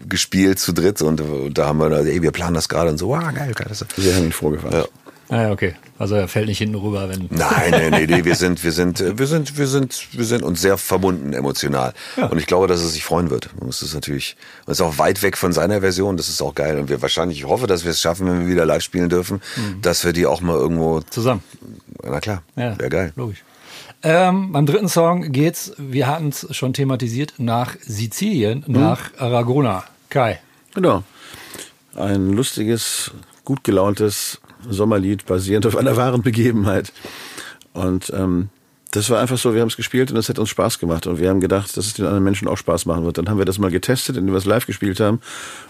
[0.09, 2.99] gespielt zu dritt und äh, da haben wir da, ey, wir planen das gerade und
[2.99, 3.67] so, wow, geil, geil.
[3.69, 4.73] Das Wir haben ihn vorgefahren.
[4.75, 4.85] ja.
[5.31, 5.77] Ah, ja, okay.
[5.97, 7.29] Also er fällt nicht hinten rüber, wenn.
[7.31, 10.43] Nein, nee, nee, nee, wir sind, wir sind, äh, wir sind, wir sind, wir sind
[10.43, 11.95] uns sehr verbunden emotional.
[12.17, 12.27] Ja.
[12.27, 13.49] Und ich glaube, dass er sich freuen wird.
[13.61, 16.17] Und es ist natürlich, und es ist auch weit weg von seiner Version.
[16.17, 16.81] Das ist auch geil.
[16.81, 19.41] Und wir wahrscheinlich, ich hoffe, dass wir es schaffen, wenn wir wieder live spielen dürfen,
[19.83, 21.45] dass wir die auch mal irgendwo, Zusammen.
[22.03, 23.13] na klar, Ja, wäre geil.
[23.15, 23.45] Logisch.
[24.03, 29.85] Ähm, beim dritten Song geht's, wir hatten es schon thematisiert, nach Sizilien, nach Aragona.
[30.09, 30.41] Kai.
[30.75, 31.05] Genau.
[31.95, 33.13] Ein lustiges,
[33.45, 36.93] gut gelauntes Sommerlied basierend auf einer wahren Begebenheit.
[37.73, 38.49] Und ähm,
[38.91, 41.07] das war einfach so, wir haben es gespielt und es hat uns Spaß gemacht.
[41.07, 43.19] Und wir haben gedacht, dass es den anderen Menschen auch Spaß machen wird.
[43.19, 45.21] Dann haben wir das mal getestet, indem wir es live gespielt haben.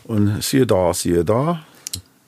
[0.05, 1.63] Und siehe da, siehe da,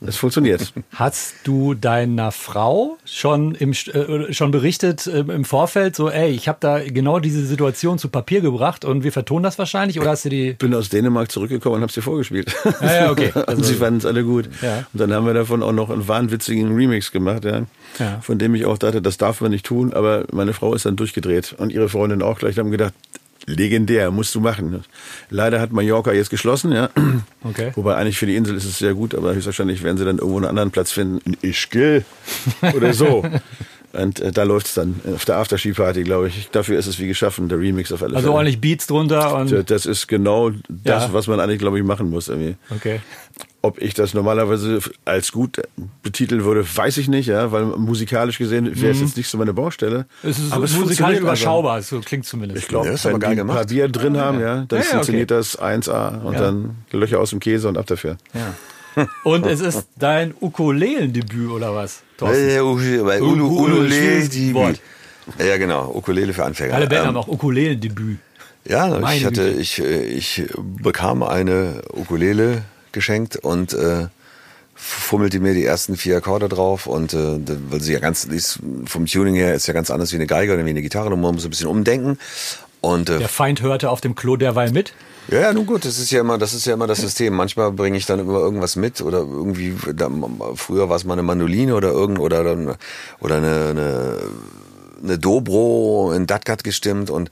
[0.06, 0.72] es funktioniert.
[0.94, 6.30] Hast du deiner Frau schon im St- äh, schon berichtet äh, im Vorfeld so, ey,
[6.30, 10.10] ich habe da genau diese Situation zu Papier gebracht und wir vertonen das wahrscheinlich oder
[10.10, 12.54] hast du die bin aus Dänemark zurückgekommen und habe sie vorgespielt.
[12.80, 13.30] Ja, ja, okay.
[13.34, 14.48] und Also- sie fanden es alle gut.
[14.62, 14.78] Ja.
[14.92, 17.62] Und dann haben wir davon auch noch einen wahnwitzigen Remix gemacht, ja,
[17.98, 18.20] Ja.
[18.20, 20.96] von dem ich auch dachte, das darf man nicht tun, aber meine Frau ist dann
[20.96, 22.94] durchgedreht und ihre Freundin auch gleich haben gedacht,
[23.46, 24.84] legendär, musst du machen.
[25.30, 26.90] Leider hat Mallorca jetzt geschlossen, ja.
[27.44, 27.72] Okay.
[27.74, 30.36] Wobei eigentlich für die Insel ist es sehr gut, aber höchstwahrscheinlich werden sie dann irgendwo
[30.38, 32.04] einen anderen Platz finden, in Ischgl
[32.74, 33.24] oder so.
[33.92, 36.48] Und äh, da läuft es dann auf der Afterski-Party, glaube ich.
[36.50, 38.36] Dafür ist es wie geschaffen, der Remix auf alle also Fälle.
[38.36, 41.12] ordentlich Beats drunter und Das ist genau das, Ja.
[41.12, 42.28] was man eigentlich, glaube ich, machen muss.
[42.28, 42.54] Irgendwie.
[42.70, 43.00] okay.
[43.64, 45.62] Ob ich das normalerweise als gut
[46.02, 49.52] betiteln würde, weiß ich nicht, ja, weil musikalisch gesehen wäre es jetzt nicht so meine
[49.54, 50.06] Baustelle.
[50.24, 52.60] Es ist Aber musikalisch funktioniert überschaubar, so klingt zumindest.
[52.62, 53.38] Ich glaube, Ja, wenn die gemacht.
[53.38, 55.38] ein paar Bier drin haben, ja, dann Ja, ja, funktioniert okay.
[55.38, 56.40] das 1A und Ja.
[56.40, 58.16] dann Löcher aus dem Käse und ab dafür.
[58.34, 59.06] Ja.
[59.22, 62.02] Und es ist dein Ukulelendebüt oder was?
[62.18, 62.60] Thorsten?
[62.60, 63.90] Ulu- bei Ulu- Ulu- Ulu- Ukulele,
[64.26, 64.80] schwieriges Wort.
[65.38, 65.88] Ja, genau.
[65.94, 66.74] Ukulele für Anfänger.
[66.74, 68.18] Alle Band Ähm, haben auch Ukulelendebüt.
[68.68, 70.44] Ja, Meine ich hatte, ich, äh, ich
[70.82, 74.06] bekam eine Ukulele geschenkt und äh,
[74.74, 77.38] fummelte mir die ersten vier Akkorde drauf und äh,
[77.70, 80.54] weil sie ja ganz ist vom Tuning her ist ja ganz anders wie eine Geige
[80.54, 82.18] oder wie eine Gitarre, da muss man so ein bisschen umdenken
[82.82, 84.92] und äh, Der Feind hörte auf dem Klo derweil mit.
[85.28, 87.32] ja, ja, nun gut, das ist ja immer, das ist ja immer das System.
[87.32, 90.10] Manchmal bringe ich dann immer irgendwas mit oder irgendwie, da,
[90.56, 92.74] früher war es mal eine Mandoline oder irgend oder dann
[93.20, 94.18] oder eine, eine,
[95.00, 97.30] eine Dobro in Datgat gestimmt und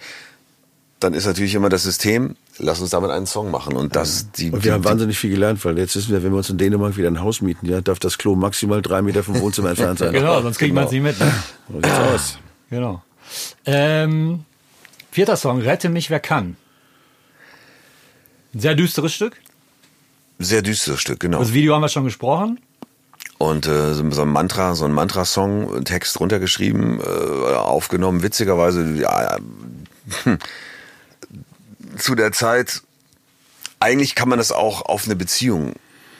[1.00, 4.50] dann ist natürlich immer das System, lass uns damit einen Song machen und das die,
[4.50, 6.96] Und wir haben wahnsinnig viel gelernt, weil jetzt wissen wir, wenn wir uns in Dänemark
[6.96, 10.12] wieder ein Haus mieten, ja, darf das Klo maximal drei Meter vom Wohnzimmer entfernt sein.
[10.12, 11.18] Genau, sonst kriegt man es nicht mit.
[11.18, 11.32] Ne?
[11.68, 12.38] So sieht's aus.
[12.68, 13.02] Genau.
[13.64, 14.44] Ähm,
[15.10, 16.56] vierter Song, Rette mich, wer kann.
[18.54, 19.36] Ein sehr düsteres Stück.
[20.38, 21.38] sehr düsteres Stück, genau.
[21.38, 22.60] Das Video haben wir schon gesprochen.
[23.38, 29.38] Und äh, so ein Mantra, so ein Mantra-Song, Text runtergeschrieben, äh, aufgenommen, witzigerweise, ja,
[30.24, 30.38] hm,
[31.96, 32.82] zu der Zeit,
[33.78, 35.74] eigentlich kann man das auch auf eine Beziehung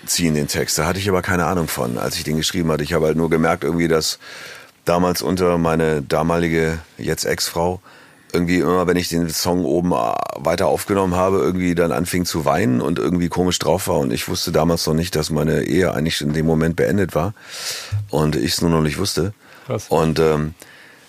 [0.07, 0.79] ziehen, den Text.
[0.79, 2.83] Da hatte ich aber keine Ahnung von, als ich den geschrieben hatte.
[2.83, 4.19] Ich habe halt nur gemerkt, irgendwie, dass
[4.85, 7.81] damals unter meine damalige, jetzt Ex-Frau,
[8.33, 12.45] irgendwie immer, wenn ich den Song oben äh, weiter aufgenommen habe, irgendwie dann anfing zu
[12.45, 13.99] weinen und irgendwie komisch drauf war.
[13.99, 17.35] Und ich wusste damals noch nicht, dass meine Ehe eigentlich in dem Moment beendet war.
[18.09, 19.35] Und ich es nur noch nicht wusste.
[19.67, 19.87] Krass.
[19.89, 20.55] Und ähm,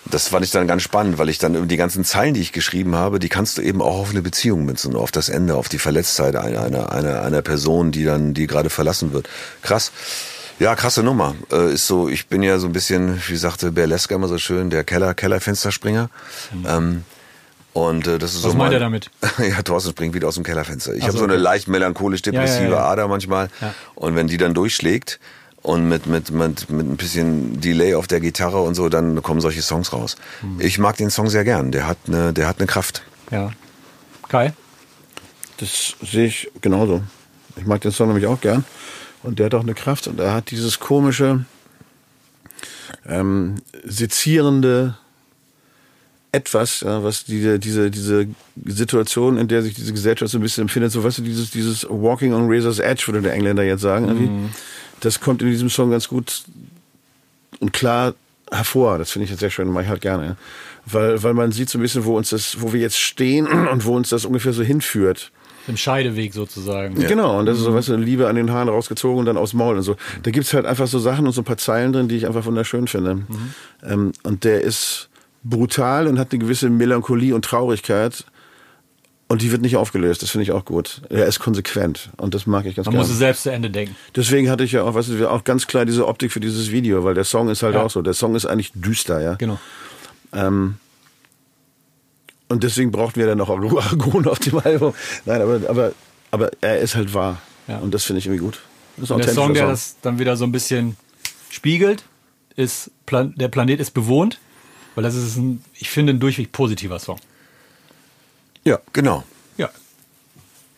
[0.04, 2.94] das fand ich dann ganz spannend, weil ich dann die ganzen Zeilen, die ich geschrieben
[2.96, 5.78] habe, die kannst du eben auch auf eine Beziehung münzen, auf das Ende, auf die
[5.78, 9.28] Verletztheit einer, einer, einer, einer Person, die dann, die gerade verlassen wird.
[9.62, 9.92] Krass.
[10.58, 11.34] Ja, krasse Nummer.
[11.50, 14.70] Äh, ist so, ich bin ja so ein bisschen, wie sagte Berleska immer so schön,
[14.70, 16.10] der Keller, Kellerfensterspringer.
[16.66, 17.04] Ähm,
[17.72, 18.44] und äh, das ist Mhm.
[18.44, 19.10] Was so meint mein- er damit?
[19.38, 20.94] ja, Thorsten springt wieder aus dem Kellerfenster.
[20.94, 22.84] Ich Ach habe so, eine leicht melancholisch-depressive Ja, ja, ja.
[22.84, 23.48] Ader manchmal.
[23.60, 23.74] Ja.
[23.94, 25.18] Und wenn die dann durchschlägt
[25.62, 29.40] und mit, mit, mit, mit ein bisschen Delay auf der Gitarre und so, dann kommen
[29.40, 30.16] solche Songs raus.
[30.42, 30.60] Mhm.
[30.60, 31.70] Ich mag den Song sehr gern.
[31.70, 33.02] Der hat eine, der hat eine Kraft.
[33.30, 33.52] Ja.
[34.28, 34.52] Kai?
[35.58, 37.02] Das sehe ich genauso.
[37.56, 38.64] Ich mag den Song nämlich auch gern.
[39.22, 41.44] Und der hat auch eine Kraft und er hat dieses komische,
[43.06, 44.96] ähm, sezierende
[46.32, 48.26] etwas, ja, was diese, diese, diese
[48.64, 51.86] Situation, in der sich diese Gesellschaft so ein bisschen empfindet, so weißt du, dieses, dieses
[51.88, 54.50] Walking on Razor's Edge, würde der Engländer jetzt sagen, irgendwie.
[55.02, 56.44] Das kommt in diesem Song ganz gut
[57.60, 58.14] und klar
[58.50, 58.98] hervor.
[58.98, 60.24] Das finde ich jetzt sehr schön, mache ich halt gerne.
[60.24, 60.36] Ja.
[60.86, 63.84] Weil, weil man sieht so ein bisschen, wo uns das, wo wir jetzt stehen und
[63.84, 65.30] wo uns das ungefähr so hinführt.
[65.68, 66.96] Im Scheideweg sozusagen.
[66.96, 69.50] Genau, und das ist so, weißt du, Liebe an den Haaren rausgezogen und dann aus
[69.50, 69.96] dem Maul und so.
[70.24, 72.44] Da gibt's halt einfach so Sachen und so ein paar Zeilen drin, die ich einfach
[72.46, 73.22] wunderschön finde.
[73.84, 75.08] Ähm, und der ist
[75.44, 78.24] brutal und hat eine gewisse Melancholie und Traurigkeit.
[79.32, 81.00] Und die wird nicht aufgelöst, das finde ich auch gut.
[81.08, 83.04] Er ist konsequent und das mag ich ganz Man gerne.
[83.04, 83.96] muss es selbst zu Ende denken.
[84.14, 87.02] Deswegen hatte ich ja auch, weißt du, auch ganz klar diese Optik für dieses Video,
[87.02, 87.82] weil der Song ist halt Ja.
[87.82, 88.02] auch so.
[88.02, 89.36] Der Song ist eigentlich düster, ja.
[89.36, 89.58] Genau.
[90.34, 90.74] Ähm,
[92.50, 93.78] und deswegen brauchten wir dann noch Argon
[94.28, 94.92] auf dem Album.
[95.24, 95.92] Nein, aber, aber,
[96.30, 97.40] aber er ist halt wahr.
[97.68, 97.78] Ja.
[97.78, 98.60] Und das finde ich irgendwie gut.
[98.98, 100.98] Das ist ein Und der Song, der das dann wieder so ein bisschen
[101.48, 102.04] spiegelt,
[102.56, 104.40] ist Plan Der Planet ist bewohnt,
[104.94, 107.18] weil das ist ein, ich finde, ein durchweg positiver Song.
[108.64, 109.24] Ja, genau.
[109.56, 109.70] Ja.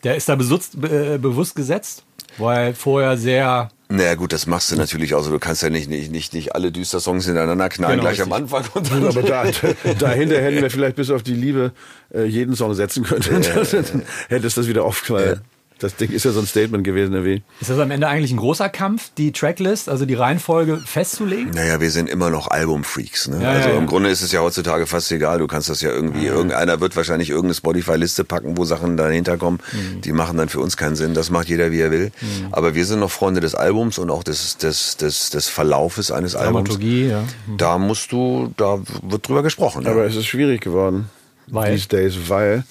[0.03, 2.03] Der ist da besutzt, be, äh, bewusst gesetzt,
[2.37, 5.31] weil vorher sehr Naja gut, das machst du natürlich auch so.
[5.31, 8.31] Du kannst ja nicht, nicht, nicht, nicht alle düster Songs hintereinander knallen, Genau, gleich am
[8.31, 8.55] richtig.
[8.55, 8.71] Anfang.
[8.73, 9.43] Und dann Aber da,
[9.99, 11.71] dahinter hätten wir vielleicht bis auf die Liebe
[12.13, 13.21] äh, jeden Song setzen können.
[13.41, 15.41] Dann hätte es das wieder aufgefallen.
[15.79, 17.43] Das Ding ist ja so ein Statement gewesen, irgendwie.
[17.59, 21.49] Ist das am Ende eigentlich ein großer Kampf, die Tracklist, also die Reihenfolge festzulegen?
[21.49, 23.27] Naja, wir sind immer noch Albumfreaks.
[23.27, 23.43] Ne?
[23.43, 23.79] Ja, also ja, ja.
[23.81, 25.39] im Grunde ist es ja heutzutage fast egal.
[25.39, 29.59] Du kannst das ja irgendwie, irgendeiner wird wahrscheinlich irgendeine Spotify-Liste packen, wo Sachen dahinter kommen.
[29.73, 30.01] Mhm.
[30.01, 31.13] Die machen dann für uns keinen Sinn.
[31.13, 32.11] Das macht jeder, wie er will.
[32.51, 36.37] Aber wir sind noch Freunde des Albums und auch des, des, des, des Verlaufes eines
[36.37, 36.69] Albums.
[36.69, 37.23] Dramaturgie, ja.
[37.57, 39.83] Da musst du, da wird drüber gesprochen.
[39.83, 39.91] Ja.
[39.91, 41.09] Aber es ist schwierig geworden.
[41.47, 41.75] Weil?
[41.75, 42.63] These days, weil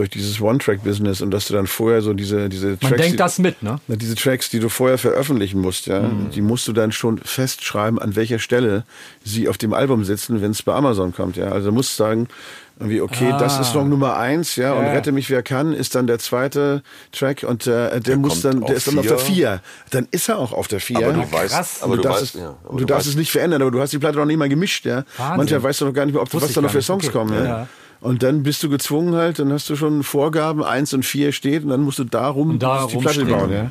[0.00, 2.96] durch dieses One-Track-Business und dass du dann vorher so diese, diese Man Tracks.
[2.96, 3.78] denkt die- das mit, ne?
[3.88, 6.30] Diese Tracks, die du vorher veröffentlichen musst, ja, Mhm.
[6.30, 8.84] die musst du dann schon festschreiben, an welcher Stelle
[9.24, 11.52] sie auf dem Album sitzen, wenn es bei Amazon kommt, ja.
[11.52, 12.28] Also du musst sagen,
[12.78, 13.60] irgendwie, okay, das Ah.
[13.60, 14.92] ist Song Nummer eins, ja, und Ja.
[14.92, 16.82] Rette mich wer kann, ist dann der zweite
[17.12, 19.60] Track und äh, der, muss kommt dann, der ist dann auf der vier.
[19.90, 20.96] Dann ist er auch auf der vier.
[20.96, 21.52] aber du krass.
[21.52, 23.60] weißt, aber du, du, darfst, weißt, es, ja, aber du darfst weißt, es nicht verändern,
[23.60, 25.04] aber du hast die Platte noch nicht mal gemischt, ja.
[25.18, 25.36] Wahnsinn.
[25.36, 26.80] Manchmal weißt du noch gar nicht mehr, ob was da noch für.
[26.80, 27.12] Songs Okay.
[27.12, 27.34] kommen.
[27.44, 27.68] Ja.
[28.02, 28.08] Ja.
[28.08, 31.64] Und dann bist du gezwungen halt, dann hast du schon Vorgaben, eins und vier steht
[31.64, 33.70] und dann musst du darum da die Platte bauen, ja.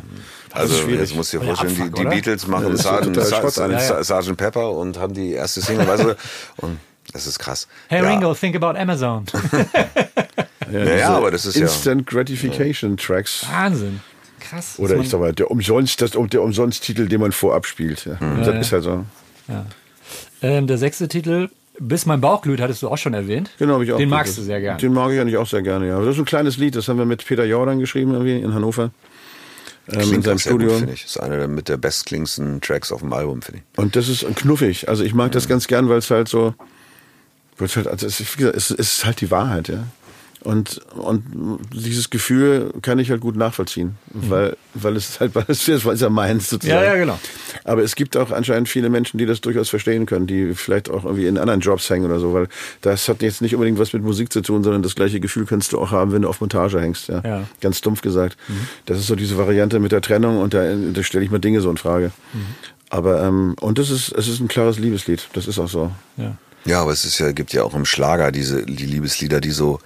[0.52, 2.10] Also jetzt musst du dir vorstellen, die, Abfuck, die oder?
[2.12, 4.38] Beatles machen Ja, Sgt.
[4.38, 6.16] Pepper und haben die erste Single, weißt du,
[6.58, 6.80] und
[7.14, 7.68] das ist krass.
[7.88, 8.10] Hey ja.
[8.10, 9.26] Ringo, think about Amazon.
[10.72, 13.44] Ja, ja, diese aber das ist ja- Instant Gratification Tracks.
[13.52, 14.02] Wahnsinn.
[14.40, 14.76] Krass.
[14.78, 18.06] Oder ich sag mal, der umsonst, das, der Umsonst-Titel, den man vorab spielt.
[18.06, 18.18] Ja.
[18.38, 19.04] Das Ja, ist halt so.
[20.44, 23.52] ähm, der sechste Titel, Bis mein Bauch glüht, hattest du auch schon erwähnt.
[23.58, 23.98] Genau, hab ich auch.
[23.98, 24.18] Den gut.
[24.18, 24.80] magst du sehr gerne.
[24.80, 25.96] Den mag ich eigentlich auch sehr gerne, ja.
[25.96, 28.54] Aber das ist ein kleines Lied, das haben wir mit Peter Jordan geschrieben, irgendwie in
[28.54, 28.92] Hannover.
[29.92, 30.70] Ähm, in seinem gut, Studio.
[30.78, 31.04] finde ich.
[31.04, 33.80] Das ist einer der mit der bestklingendsten Tracks auf dem Album, finde ich.
[33.80, 34.90] Und das ist knuffig.
[34.90, 36.54] Also ich mag das ganz gern, weil es halt so,
[37.58, 39.86] weil es halt, also es ist, wie gesagt, es es ist halt die Wahrheit, ja.
[40.42, 41.24] Und, und
[41.74, 45.86] dieses Gefühl kann ich halt gut nachvollziehen, weil, weil es ist halt, weil es ist,
[45.86, 46.80] weil es ja meins sozusagen.
[46.80, 46.86] Mhm.
[46.86, 47.20] Ja, ja, genau.
[47.66, 51.04] Aber es gibt auch anscheinend viele Menschen, die das durchaus verstehen können, die vielleicht auch
[51.04, 52.48] irgendwie in anderen Jobs hängen oder so, weil
[52.82, 55.74] das hat jetzt nicht unbedingt was mit Musik zu tun, sondern das gleiche Gefühl kannst
[55.74, 57.22] du auch haben, wenn du auf Montage hängst, ja.
[57.26, 57.44] Ja.
[57.60, 58.38] Ganz dumpf gesagt.
[58.86, 61.60] Das ist so diese Variante mit der Trennung und da, da stelle ich mir Dinge
[61.60, 62.12] so in Frage.
[62.90, 65.28] Aber, ähm, und das ist, es ist ein klares Liebeslied.
[65.34, 65.92] Das ist auch so.
[66.18, 66.36] Ja.
[66.66, 69.80] Ja, aber es ist ja, gibt ja auch im Schlager diese die Liebeslieder, die so,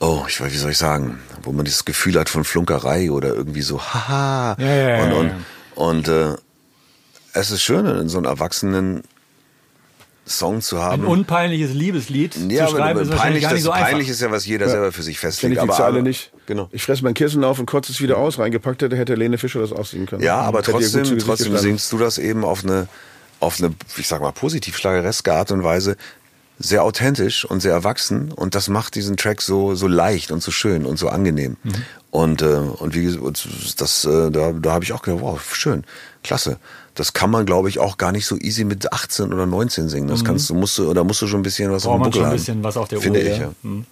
[0.00, 3.34] oh, ich weiß, wie soll ich sagen, wo man dieses Gefühl hat von Flunkerei oder
[3.34, 4.56] irgendwie so, haha.
[4.58, 5.34] Ja, ja, ja, und und, ja.
[5.74, 6.36] und äh,
[7.32, 9.02] es ist schön, in so einen erwachsenen
[10.28, 11.06] Song zu Ein haben.
[11.06, 13.88] unpeinliches Liebeslied ja, zu schreiben aber ist peinlich, gar das nicht so einfach.
[13.88, 15.54] peinlich ist ja, was jeder selber für sich Kenne festlegt.
[15.54, 16.32] ich aber ja alle nicht.
[16.46, 16.68] Genau.
[16.70, 18.38] Ich fresse mein Kissen auf und kotze es wieder aus.
[18.38, 20.22] Reingepackt hätte, hätte Lene Fischer das aussehen können.
[20.22, 21.58] Ja, aber trotzdem, trotzdem gestanden.
[21.58, 22.88] singst du das eben auf eine,
[23.40, 25.96] auf eine, ich sag mal, positiv schlagereske Art und Weise,
[26.58, 30.50] sehr authentisch und sehr erwachsen und das macht diesen Track so, so leicht und so
[30.50, 31.56] schön und so angenehm.
[31.62, 31.74] Mhm.
[32.10, 35.84] Und, äh, und wie gesagt, das, äh, da, da habe ich auch gedacht, wow, schön,
[36.22, 36.58] klasse.
[36.94, 40.08] Das kann man, glaube ich, auch gar nicht so easy mit 18 oder 19 singen.
[40.08, 41.88] Das kannst du, musst du, oder musst du schon ein bisschen was Mhm.
[41.88, 43.26] Braucht auf dem man Buckel schon ein bisschen was auf der Finde Uhr.
[43.26, 43.44] ich, ja.
[43.44, 43.52] ja.
[43.62, 43.86] Mhm.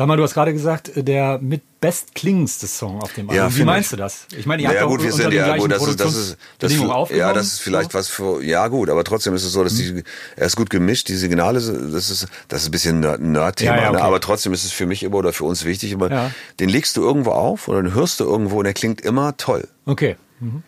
[0.00, 3.48] Sag mal, du hast gerade gesagt, der mit bestklingendste Song auf dem Ja, Album.
[3.48, 3.98] Wie finde meinst ich.
[3.98, 4.26] du das?
[4.34, 6.72] Ich meine, ihr habt gut, auch wir sind ja gut, das ist, das ist, das,
[7.10, 10.02] ja, das ist vielleicht was für, ja gut, aber trotzdem ist es so, dass die,
[10.36, 13.82] er ist gut gemischt, die Signale, das ist, das ist ein bisschen ein Nerd-Thema, Ja,
[13.82, 13.98] ja, okay.
[13.98, 14.02] ne?
[14.02, 16.30] aber trotzdem ist es für mich immer oder für uns wichtig, aber Ja.
[16.60, 19.68] den legst du irgendwo auf oder den hörst du irgendwo und der klingt immer toll.
[19.84, 20.16] Okay.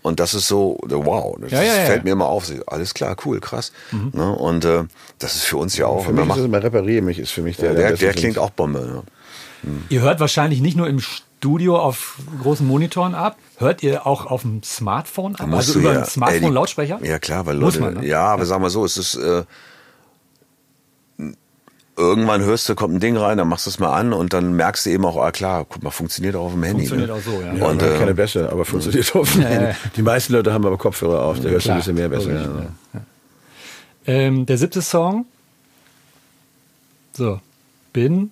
[0.02, 1.84] Und das ist so, wow, das Ja, ja, ja.
[1.86, 2.44] fällt mir immer auf.
[2.44, 3.72] So, Alles klar, cool, krass.
[4.12, 4.30] Ne?
[4.30, 4.84] Und äh,
[5.18, 6.04] das ist für uns ja auch.
[6.04, 7.72] Für immer mich ist es macht, immer repariere mich, ist für mich der.
[7.72, 8.20] der, der Song.
[8.20, 8.80] klingt auch Bombe.
[8.80, 9.02] Ne?
[9.88, 14.42] Ihr hört wahrscheinlich nicht nur im Studio auf großen Monitoren ab, hört ihr auch auf
[14.42, 15.48] dem Smartphone ab?
[15.52, 17.00] Also über ja- einen Smartphone-Lautsprecher?
[17.02, 18.06] Ja, klar, weil Leute, man, ne?
[18.06, 19.44] ja, aber sag mal so, es ist, äh,
[21.96, 24.54] irgendwann hörst du, kommt ein Ding rein, dann machst du es mal an und dann
[24.54, 26.86] merkst du eben auch, ah klar, guck mal, funktioniert auch auf dem Handy.
[26.86, 27.14] Funktioniert ne?
[27.16, 27.54] auch so, ja.
[27.54, 29.74] Ja, Und, äh, keine Bässe, aber funktioniert auf dem Handy.
[29.96, 32.32] Die meisten Leute haben aber Kopfhörer auf, da hörst du ein bisschen mehr Bässe.
[32.32, 32.40] Ja.
[32.94, 33.00] ja.
[34.06, 35.26] Ähm, der siebte Song.
[37.12, 37.40] So.
[37.92, 38.30] Bin.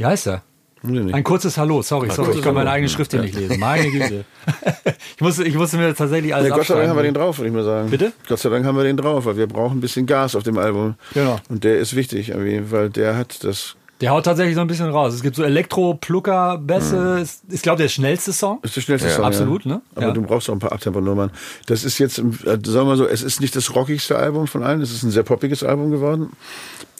[0.00, 0.40] Wie heißt er?
[0.82, 1.12] Nee.
[1.12, 3.60] Ein kurzes Hallo, sorry, sorry, ich kann meine eigene Schrift hier nicht lesen.
[3.60, 4.24] Meine Güte.
[5.16, 7.36] ich, musste, ich musste mir tatsächlich alles Ja, Gott sei Dank haben wir den drauf,
[7.36, 7.90] würde ich mal sagen.
[7.90, 8.14] Bitte?
[8.26, 10.56] Gott sei Dank haben wir den drauf, weil wir brauchen ein bisschen Gas auf dem
[10.56, 10.94] Album.
[11.12, 11.38] Genau.
[11.50, 13.76] Und der ist wichtig, weil der hat das.
[14.00, 15.12] Der haut tatsächlich so ein bisschen raus.
[15.12, 17.18] Es gibt so Elektro-Plucker-Bässe.
[17.20, 18.60] Ist, ist glaube ich, der schnellste Song.
[18.62, 19.14] Ist der schnellste Ja.
[19.16, 19.72] Song, Absolut, ja.
[19.72, 19.82] ne?
[19.94, 20.12] Aber Ja.
[20.12, 21.30] du brauchst auch ein paar Abtempo-Nummern.
[21.66, 24.62] Das ist jetzt, äh, sagen wir mal so, es ist nicht das rockigste Album von
[24.62, 24.80] allen.
[24.80, 26.30] Es ist ein sehr poppiges Album geworden.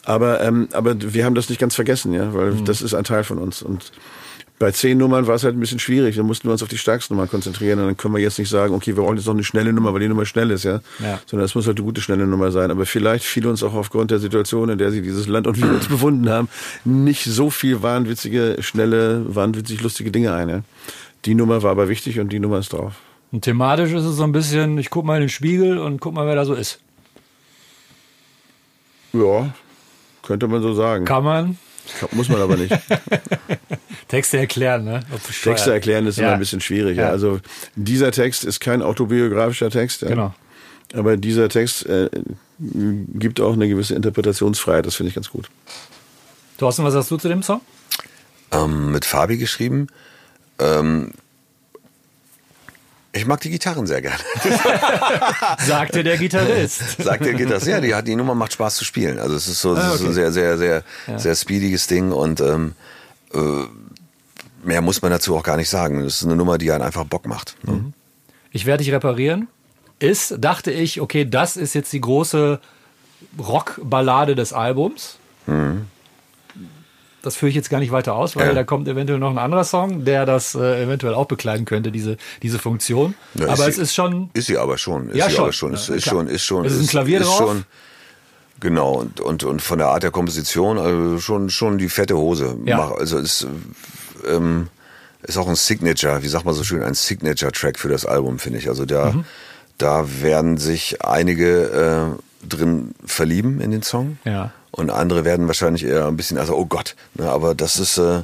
[0.05, 2.65] Aber, ähm, aber wir haben das nicht ganz vergessen, ja, weil Mhm.
[2.65, 3.61] das ist ein Teil von uns.
[3.61, 3.91] Und
[4.57, 6.15] bei zehn Nummern war es halt ein bisschen schwierig.
[6.15, 7.79] Da mussten wir uns auf die stärksten Nummern konzentrieren.
[7.79, 9.91] Und dann können wir jetzt nicht sagen, okay, wir brauchen jetzt noch eine schnelle Nummer,
[9.93, 10.81] weil die Nummer schnell ist, ja.
[10.99, 11.19] Ja.
[11.25, 12.69] Sondern es muss halt eine gute, schnelle Nummer sein.
[12.69, 15.69] Aber vielleicht fiel uns auch aufgrund der Situation, in der sie dieses Land und wir
[15.69, 16.47] uns befunden haben,
[16.83, 20.61] nicht so viel wahnwitzige, schnelle, wahnwitzig lustige Dinge ein, ja.
[21.25, 22.93] Die Nummer war aber wichtig und die Nummer ist drauf.
[23.31, 26.13] Und thematisch ist es so ein bisschen, ich guck mal in den Spiegel und guck
[26.13, 26.79] mal, wer da so ist.
[29.13, 29.53] Ja,
[30.31, 31.03] könnte man so sagen.
[31.05, 31.57] Kann man
[32.13, 32.73] Muss man aber nicht.
[34.07, 35.01] Texte erklären, ne?
[35.43, 36.23] Texte erklären ist Ja.
[36.23, 36.97] immer ein bisschen schwierig.
[36.97, 37.09] Ja.
[37.09, 37.39] Also
[37.75, 40.01] dieser Text ist kein autobiografischer Text.
[40.03, 40.09] Ja.
[40.09, 40.33] Genau.
[40.93, 42.09] Aber dieser Text äh,
[42.59, 44.85] gibt auch eine gewisse Interpretationsfreiheit.
[44.85, 45.49] Das finde ich ganz gut.
[46.57, 47.61] Thorsten, was sagst du zu dem Song?
[48.51, 49.87] Ähm, mit Fabi geschrieben.
[50.59, 51.11] Ähm,
[53.13, 54.17] ich mag die Gitarren sehr gerne.
[55.59, 56.81] Sagte der Gitarrist.
[57.01, 59.19] Sagt der Gitarre, ja, die, die Nummer macht Spaß zu spielen.
[59.19, 60.13] Also es ist so, es Ah, ist so ein okay.
[60.31, 60.83] sehr, sehr, sehr,
[61.19, 62.73] sehr speediges Ding und ähm,
[63.33, 63.39] äh,
[64.63, 66.03] mehr muss man dazu auch gar nicht sagen.
[66.03, 67.55] Das ist eine Nummer, die einen einfach Bock macht.
[67.63, 67.91] Ne?
[68.51, 69.47] Ich werde dich reparieren.
[69.99, 72.59] Ist, dachte ich, okay, das ist jetzt die große
[73.39, 75.17] Rockballade des Albums.
[77.23, 78.53] Das führe ich jetzt gar nicht weiter aus, weil Ja.
[78.53, 82.17] da kommt eventuell noch ein anderer Song, der das äh, eventuell auch bekleiden könnte, diese,
[82.41, 83.13] diese Funktion.
[83.35, 85.09] Ja, aber ist es sie- ist schon, Ist sie aber schon.
[85.09, 85.43] Ist Ja, sie schon.
[85.43, 85.73] aber schon.
[85.73, 86.65] Ist, ist schon, ist schon.
[86.65, 87.37] Es ist ein Klavier ist drauf.
[87.37, 87.65] Schon,
[88.59, 88.93] genau.
[88.93, 92.57] Und, und, und von der Art der Komposition, also schon, schon die fette Hose.
[92.65, 92.91] Ja.
[92.91, 93.45] Also ist,
[94.27, 94.67] ähm,
[95.21, 98.57] ist auch ein Signature, wie sagt man so schön, ein Signature-Track für das Album, finde
[98.57, 98.67] ich.
[98.67, 99.25] Also da, Mhm.
[99.77, 104.17] da werden sich einige äh, drin verlieben in den Song.
[104.25, 104.51] Ja.
[104.71, 106.95] Und andere werden wahrscheinlich eher ein bisschen, also, oh Gott.
[107.15, 108.21] Ne, aber das ist, äh,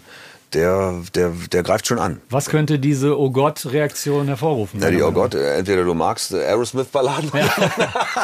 [0.54, 2.22] der, der, der greift schon an.
[2.30, 4.82] was könnte diese Oh Gott-Reaktion hervorrufen?
[4.82, 7.30] Ja, die, oh Gott, äh, entweder du magst äh, Aerosmith-Balladen.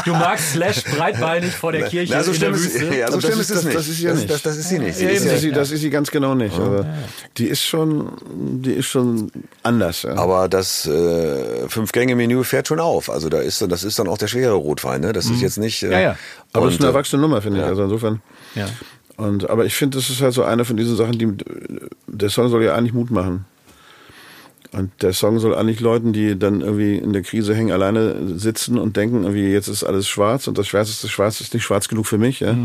[0.06, 2.96] Du magst Slash breitbeinig vor der Kirche Na, so in der schlimm ist, Wüste.
[2.98, 3.76] ja, so schlimm ist- es das- nicht.
[3.78, 4.30] das ist ja das, nicht.
[4.32, 4.96] Das, das ist sie nicht.
[4.98, 6.56] Sie Ja, ist ja, Das ist, sie, das ist sie ganz genau nicht.
[6.58, 6.86] Aber
[7.38, 8.14] die ist schon,
[8.62, 9.30] die ist schon
[9.62, 10.04] anders.
[10.04, 10.16] Ja.
[10.16, 13.10] aber das äh, Fünf-Gänge-Menü fährt schon auf.
[13.10, 15.02] Also da ist, das ist dann auch der schwere Rotwein.
[15.02, 15.12] Ne?
[15.14, 15.84] Das ist jetzt nicht.
[15.84, 16.16] Äh, Ja, ja.
[16.54, 17.64] aber es ist eine äh, erwachsene Nummer, finde ich.
[17.64, 17.70] ja.
[17.70, 18.22] Also insofern.
[18.56, 18.68] Ja.
[19.18, 21.28] Und, aber ich finde, das ist halt so eine von diesen Sachen, die
[22.08, 23.46] der Song soll ja eigentlich Mut machen.
[24.72, 28.80] Und der Song soll eigentlich Leuten, die dann irgendwie in der Krise hängen, alleine sitzen
[28.80, 32.08] und denken, irgendwie jetzt ist alles schwarz und das schwärzeste Schwarz ist nicht schwarz genug
[32.08, 32.58] für mich, ja.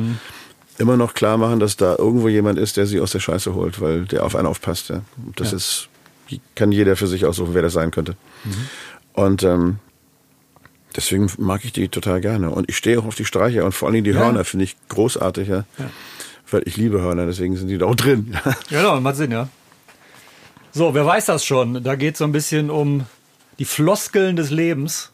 [0.78, 3.80] Immer noch klar machen, dass da irgendwo jemand ist, der sie aus der Scheiße holt,
[3.82, 5.02] weil der auf einen aufpasst, ja.
[5.36, 5.58] Das Ja.
[5.58, 5.88] ist,
[6.54, 8.16] kann jeder für sich aussuchen, wer das sein könnte.
[9.12, 9.76] Und ähm,
[10.96, 12.48] deswegen mag ich die total gerne.
[12.50, 14.20] Und ich stehe auch auf die Streicher und vor allen Dingen die Ja.
[14.20, 15.64] Hörner finde ich großartig, ja.
[16.50, 18.36] Weil ich liebe Hörner, deswegen sind die da auch drin.
[18.70, 19.48] Genau, macht Sinn, ja.
[20.72, 21.82] So, wer weiß das schon?
[21.82, 23.04] Da geht es so ein bisschen um
[23.58, 25.10] die Floskeln des Lebens,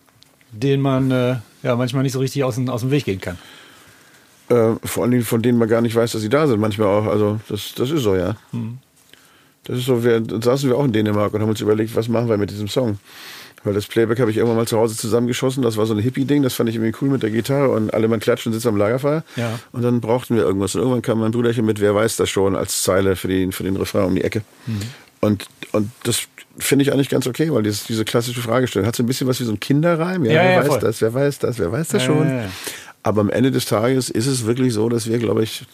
[0.53, 3.39] denen man äh, ja manchmal nicht so richtig aus dem, aus dem Weg gehen kann.
[4.51, 6.61] äh, vor allen Dingen von denen man gar nicht weiß, dass sie da sind.
[6.61, 7.07] Manchmal auch.
[7.07, 8.37] Also das, das ist so, ja.
[9.65, 12.09] Das ist so, wir da saßen wir auch in Dänemark und haben uns überlegt, was
[12.09, 12.99] machen wir mit diesem Song.
[13.65, 15.63] Weil das Playback habe ich irgendwann mal zu Hause zusammengeschossen.
[15.63, 18.09] Das war so ein Hippie-Ding, das fand ich irgendwie cool mit der Gitarre und alle
[18.09, 19.25] man klatscht und sitzt am Lagerfeuer.
[19.37, 19.59] Ja.
[19.73, 20.75] Und dann brauchten wir irgendwas.
[20.75, 23.65] Und irgendwann kam mein Brüderchen mit Wer weiß das schon als Zeile für den, für
[23.65, 24.43] den Refrain um die Ecke.
[25.21, 26.23] Und, und das
[26.59, 29.41] finde ich eigentlich ganz okay, weil dieses, diese klassische Fragestellung hat so ein bisschen was
[29.41, 30.25] wie so ein Kinderreim.
[30.27, 32.29] Ja, Ja, wer ja, weiß das, wer weiß das, wer weiß das Ja, schon.
[32.29, 32.49] ja, ja.
[33.03, 35.65] Aber am Ende des Tages ist es wirklich so, dass wir, glaube ich,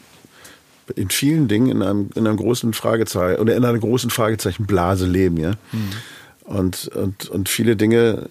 [0.97, 5.37] in vielen Dingen in einem, in einem großen Fragezeichen oder in einer großen Fragezeichenblase leben,
[5.37, 5.53] ja.
[6.51, 8.29] Und, und, und viele Dinge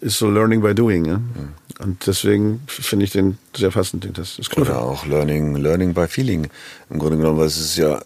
[0.00, 1.20] ist so Learning by Doing, ja.
[1.78, 4.08] Und deswegen finde ich den sehr passend.
[4.18, 4.64] Das ist cool.
[4.64, 6.48] Oder auch Learning, Learning by Feeling.
[6.90, 8.02] Im Grunde genommen, weil es ist ja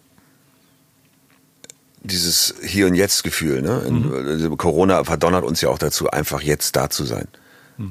[2.03, 3.63] dieses Hier und Jetzt Gefühl.
[3.63, 3.83] Ne?
[3.89, 7.27] In, Corona verdonnert uns ja auch dazu, einfach jetzt da zu sein.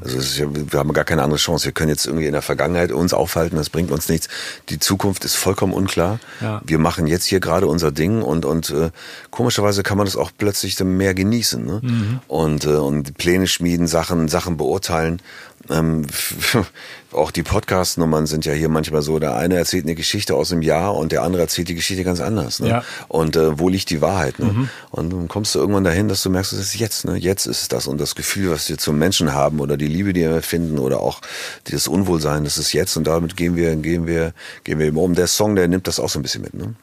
[0.02, 1.66] Also ist wir haben gar keine andere Chance.
[1.66, 4.30] Wir können jetzt irgendwie in der Vergangenheit uns aufhalten, das bringt uns nichts.
[4.70, 6.20] Die Zukunft ist vollkommen unklar.
[6.42, 6.62] Ja.
[6.66, 8.92] Wir machen jetzt hier gerade unser Ding und, und äh,
[9.30, 11.66] komischerweise kann man das auch plötzlich mehr genießen.
[11.66, 11.82] Ne?
[12.28, 15.22] Und, äh, und Pläne schmieden, Sachen, Sachen beurteilen.
[15.70, 16.06] ähm,
[17.14, 20.62] auch die Podcast-Nummern sind ja hier manchmal so, der eine erzählt eine Geschichte aus dem
[20.62, 22.60] Jahr und der andere erzählt die Geschichte ganz anders.
[22.60, 22.70] Ne?
[22.70, 22.84] Ja.
[23.08, 24.40] Und äh, wo liegt die Wahrheit?
[24.40, 24.70] Ne?
[24.92, 27.16] Und dann kommst du irgendwann dahin, dass du merkst, es ist jetzt, ne?
[27.16, 27.88] jetzt ist es das.
[27.88, 31.00] Und das Gefühl, was wir zum Menschen haben oder die Liebe, die wir finden oder
[31.00, 31.22] auch
[31.66, 34.34] das Unwohlsein, das ist jetzt und damit gehen wir, gehen wir,
[34.64, 35.16] gehen wir eben um.
[35.16, 36.54] Der Song, der nimmt das auch so ein bisschen mit.
[36.54, 36.76] Ne?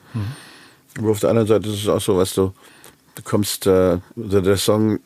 [0.98, 2.52] Aber auf der anderen Seite ist es auch so, was du,
[3.14, 4.98] du kommst, äh, also der Song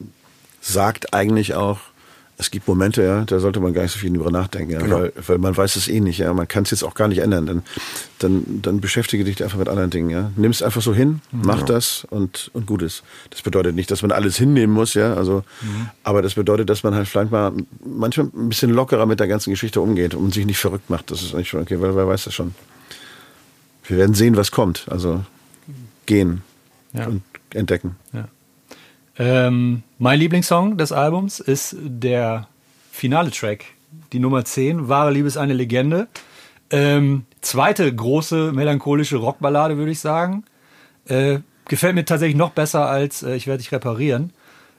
[0.61, 1.79] sagt eigentlich auch,
[2.37, 5.01] es gibt Momente, ja, da sollte man gar nicht so viel drüber nachdenken, ja, Genau.
[5.03, 7.19] weil, weil man weiß es eh nicht, ja, man kann es jetzt auch gar nicht
[7.19, 7.63] ändern, dann,
[8.19, 11.63] dann, dann beschäftige dich einfach mit anderen Dingen, ja, nimm es einfach so hin, mach
[11.63, 13.05] das und, und gut ist.
[13.31, 15.45] Das bedeutet nicht, dass man alles hinnehmen muss, ja, also,
[16.03, 17.53] aber das bedeutet, dass man halt vielleicht mal
[17.87, 21.23] manchmal ein bisschen lockerer mit der ganzen Geschichte umgeht und sich nicht verrückt macht, das
[21.23, 22.55] ist eigentlich schon okay, weil wer weiß das schon.
[23.87, 25.25] Wir werden sehen, was kommt, also
[26.07, 26.43] gehen
[26.93, 27.07] Ja.
[27.07, 27.23] und
[27.53, 27.95] entdecken.
[28.13, 28.27] Ja.
[29.19, 32.49] Ähm, mein Lieblingssong des Albums ist der
[32.91, 33.67] finale Track,
[34.13, 36.09] die Nummer 10, Wahre Liebe ist eine Legende.
[36.71, 40.45] Ähm, zweite große melancholische Rockballade, würde ich sagen.
[41.07, 44.33] Äh, gefällt mir tatsächlich noch besser als äh, Ich werde dich reparieren.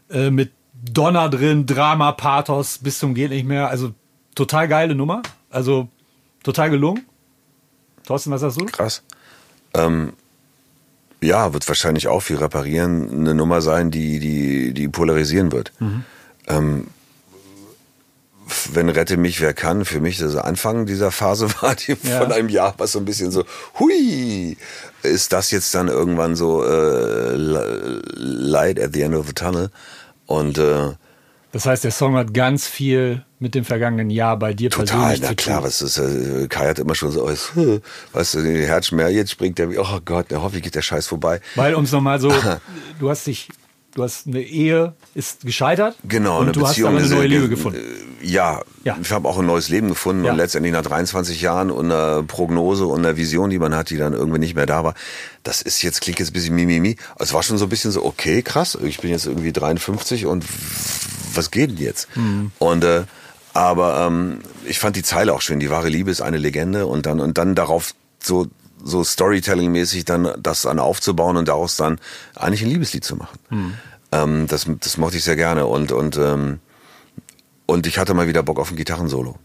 [0.09, 3.69] Äh, mit Donner drin, Drama, Pathos bis zum geht nicht mehr.
[3.69, 3.93] Also
[4.35, 5.21] total geile Nummer.
[5.49, 5.87] Also
[6.43, 7.05] total gelungen.
[8.05, 8.65] Thorsten, was sagst du?
[8.65, 9.03] Krass.
[9.73, 10.13] Ähm,
[11.25, 15.71] ja, wird wahrscheinlich auch viel reparieren eine Nummer sein, die, die, die polarisieren wird.
[16.47, 16.87] Ähm,
[18.47, 22.19] f- wenn Rette mich, wer kann, für mich das Anfang dieser Phase war, die Ja.
[22.19, 23.43] von einem Jahr, was so ein bisschen so,
[23.79, 24.57] hui,
[25.03, 29.69] ist das jetzt dann irgendwann so äh, li- Light at the end of the tunnel?
[30.27, 30.91] Und äh,
[31.55, 35.21] Das heißt, der Song hat ganz viel mit dem vergangenen Jahr bei dir Total, persönlich
[35.21, 35.67] na zu klar, tun.
[35.67, 37.79] was ist, äh, Kai hat immer schon so, alles, äh,
[38.11, 41.39] weißt du, die Herzschmerz, jetzt springt der, oh Gott, der hoffentlich geht der Scheiß vorbei.
[41.55, 42.29] Weil uns nochmal so,
[42.99, 43.47] du hast dich,
[43.93, 45.95] du hast eine Ehe, ist gescheitert.
[46.03, 47.79] Genau, und eine du Beziehung hast aber eine neue äh, Liebe äh, gefunden.
[48.21, 48.97] Ja, Ja.
[49.01, 50.31] ich habe auch ein neues Leben gefunden Ja.
[50.33, 53.97] und letztendlich nach 23 Jahren und einer Prognose und einer Vision, die man hat, die
[53.97, 54.93] dann irgendwie nicht mehr da war.
[55.43, 56.97] Das ist jetzt, klingt jetzt ein bisschen mimimi.
[57.17, 60.43] Es war schon so ein bisschen so, okay, krass, ich bin jetzt irgendwie 53 und
[61.35, 62.15] was geht denn jetzt?
[62.15, 62.51] Mhm.
[62.59, 63.03] Und äh,
[63.53, 65.59] aber ähm, ich fand die Zeile auch schön.
[65.59, 68.47] Die wahre Liebe ist eine Legende und dann und dann darauf so
[68.83, 71.99] so Storytelling-mäßig dann das dann aufzubauen und daraus dann
[72.35, 73.39] eigentlich ein Liebeslied zu machen.
[73.49, 73.73] Mhm.
[74.11, 76.59] Ähm, das, das mochte ich sehr gerne und und ähm,
[77.65, 79.37] und ich hatte mal wieder Bock auf ein Gitarrensolo.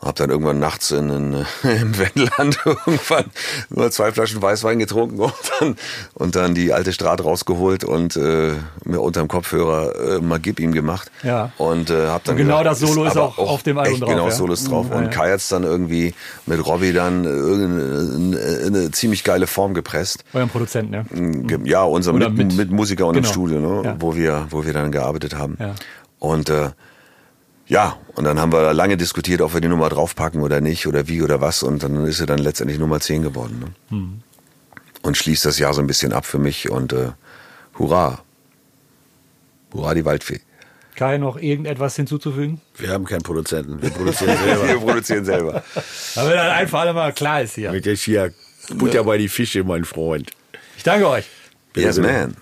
[0.00, 1.32] Hab dann irgendwann nachts in, in,
[1.64, 3.24] im Wendland irgendwann
[3.68, 5.76] nur zwei Flaschen Weißwein getrunken und dann,
[6.14, 8.52] und dann die alte Strat rausgeholt und äh,
[8.84, 11.10] mir unterm Kopfhörer äh, mal Gib ihm gemacht.
[11.24, 11.50] Ja.
[11.58, 13.98] Und äh, hab dann Und genau gedacht, das Solo ist aber auch auf dem Album
[14.00, 14.30] drauf, Genau, ja?
[14.30, 14.86] Solo ist drauf.
[14.88, 15.08] Mhm, und ja.
[15.10, 16.14] Kai hat's dann irgendwie
[16.46, 20.24] mit Robbie dann äh, irgendeine- in eine ziemlich geile Form gepresst.
[20.32, 21.02] Euren Produzenten, ja.
[21.10, 23.26] Ge- Ja, unser mit, mit- Musiker und genau.
[23.26, 23.82] im Studio, ne?
[23.84, 23.96] Ja.
[23.98, 25.56] wo wir, wo wir dann gearbeitet haben.
[25.58, 25.74] Ja.
[26.20, 26.70] Und äh,
[27.68, 31.06] ja, und dann haben wir lange diskutiert, ob wir die Nummer draufpacken oder nicht oder
[31.06, 31.62] wie oder was.
[31.62, 33.58] Und dann ist sie dann letztendlich Nummer 10 geworden.
[33.60, 33.66] Ne?
[33.90, 34.22] Hm.
[35.02, 37.10] Und schließt das Jahr so ein bisschen ab für mich und äh,
[37.78, 38.22] hurra.
[39.72, 40.40] Hurra, die Waldfee.
[40.96, 42.60] Kai, noch irgendetwas hinzuzufügen?
[42.76, 44.66] Wir haben keinen Produzenten, wir produzieren selber.
[44.68, 45.62] Wir produzieren selber.
[46.16, 47.70] Damit dann einfach alle mal klar ist hier.
[47.70, 48.32] Mit der hier
[48.74, 50.32] Butter bei die Fische, mein Freund.
[50.76, 51.26] Ich danke euch.
[51.76, 52.34] yes, man.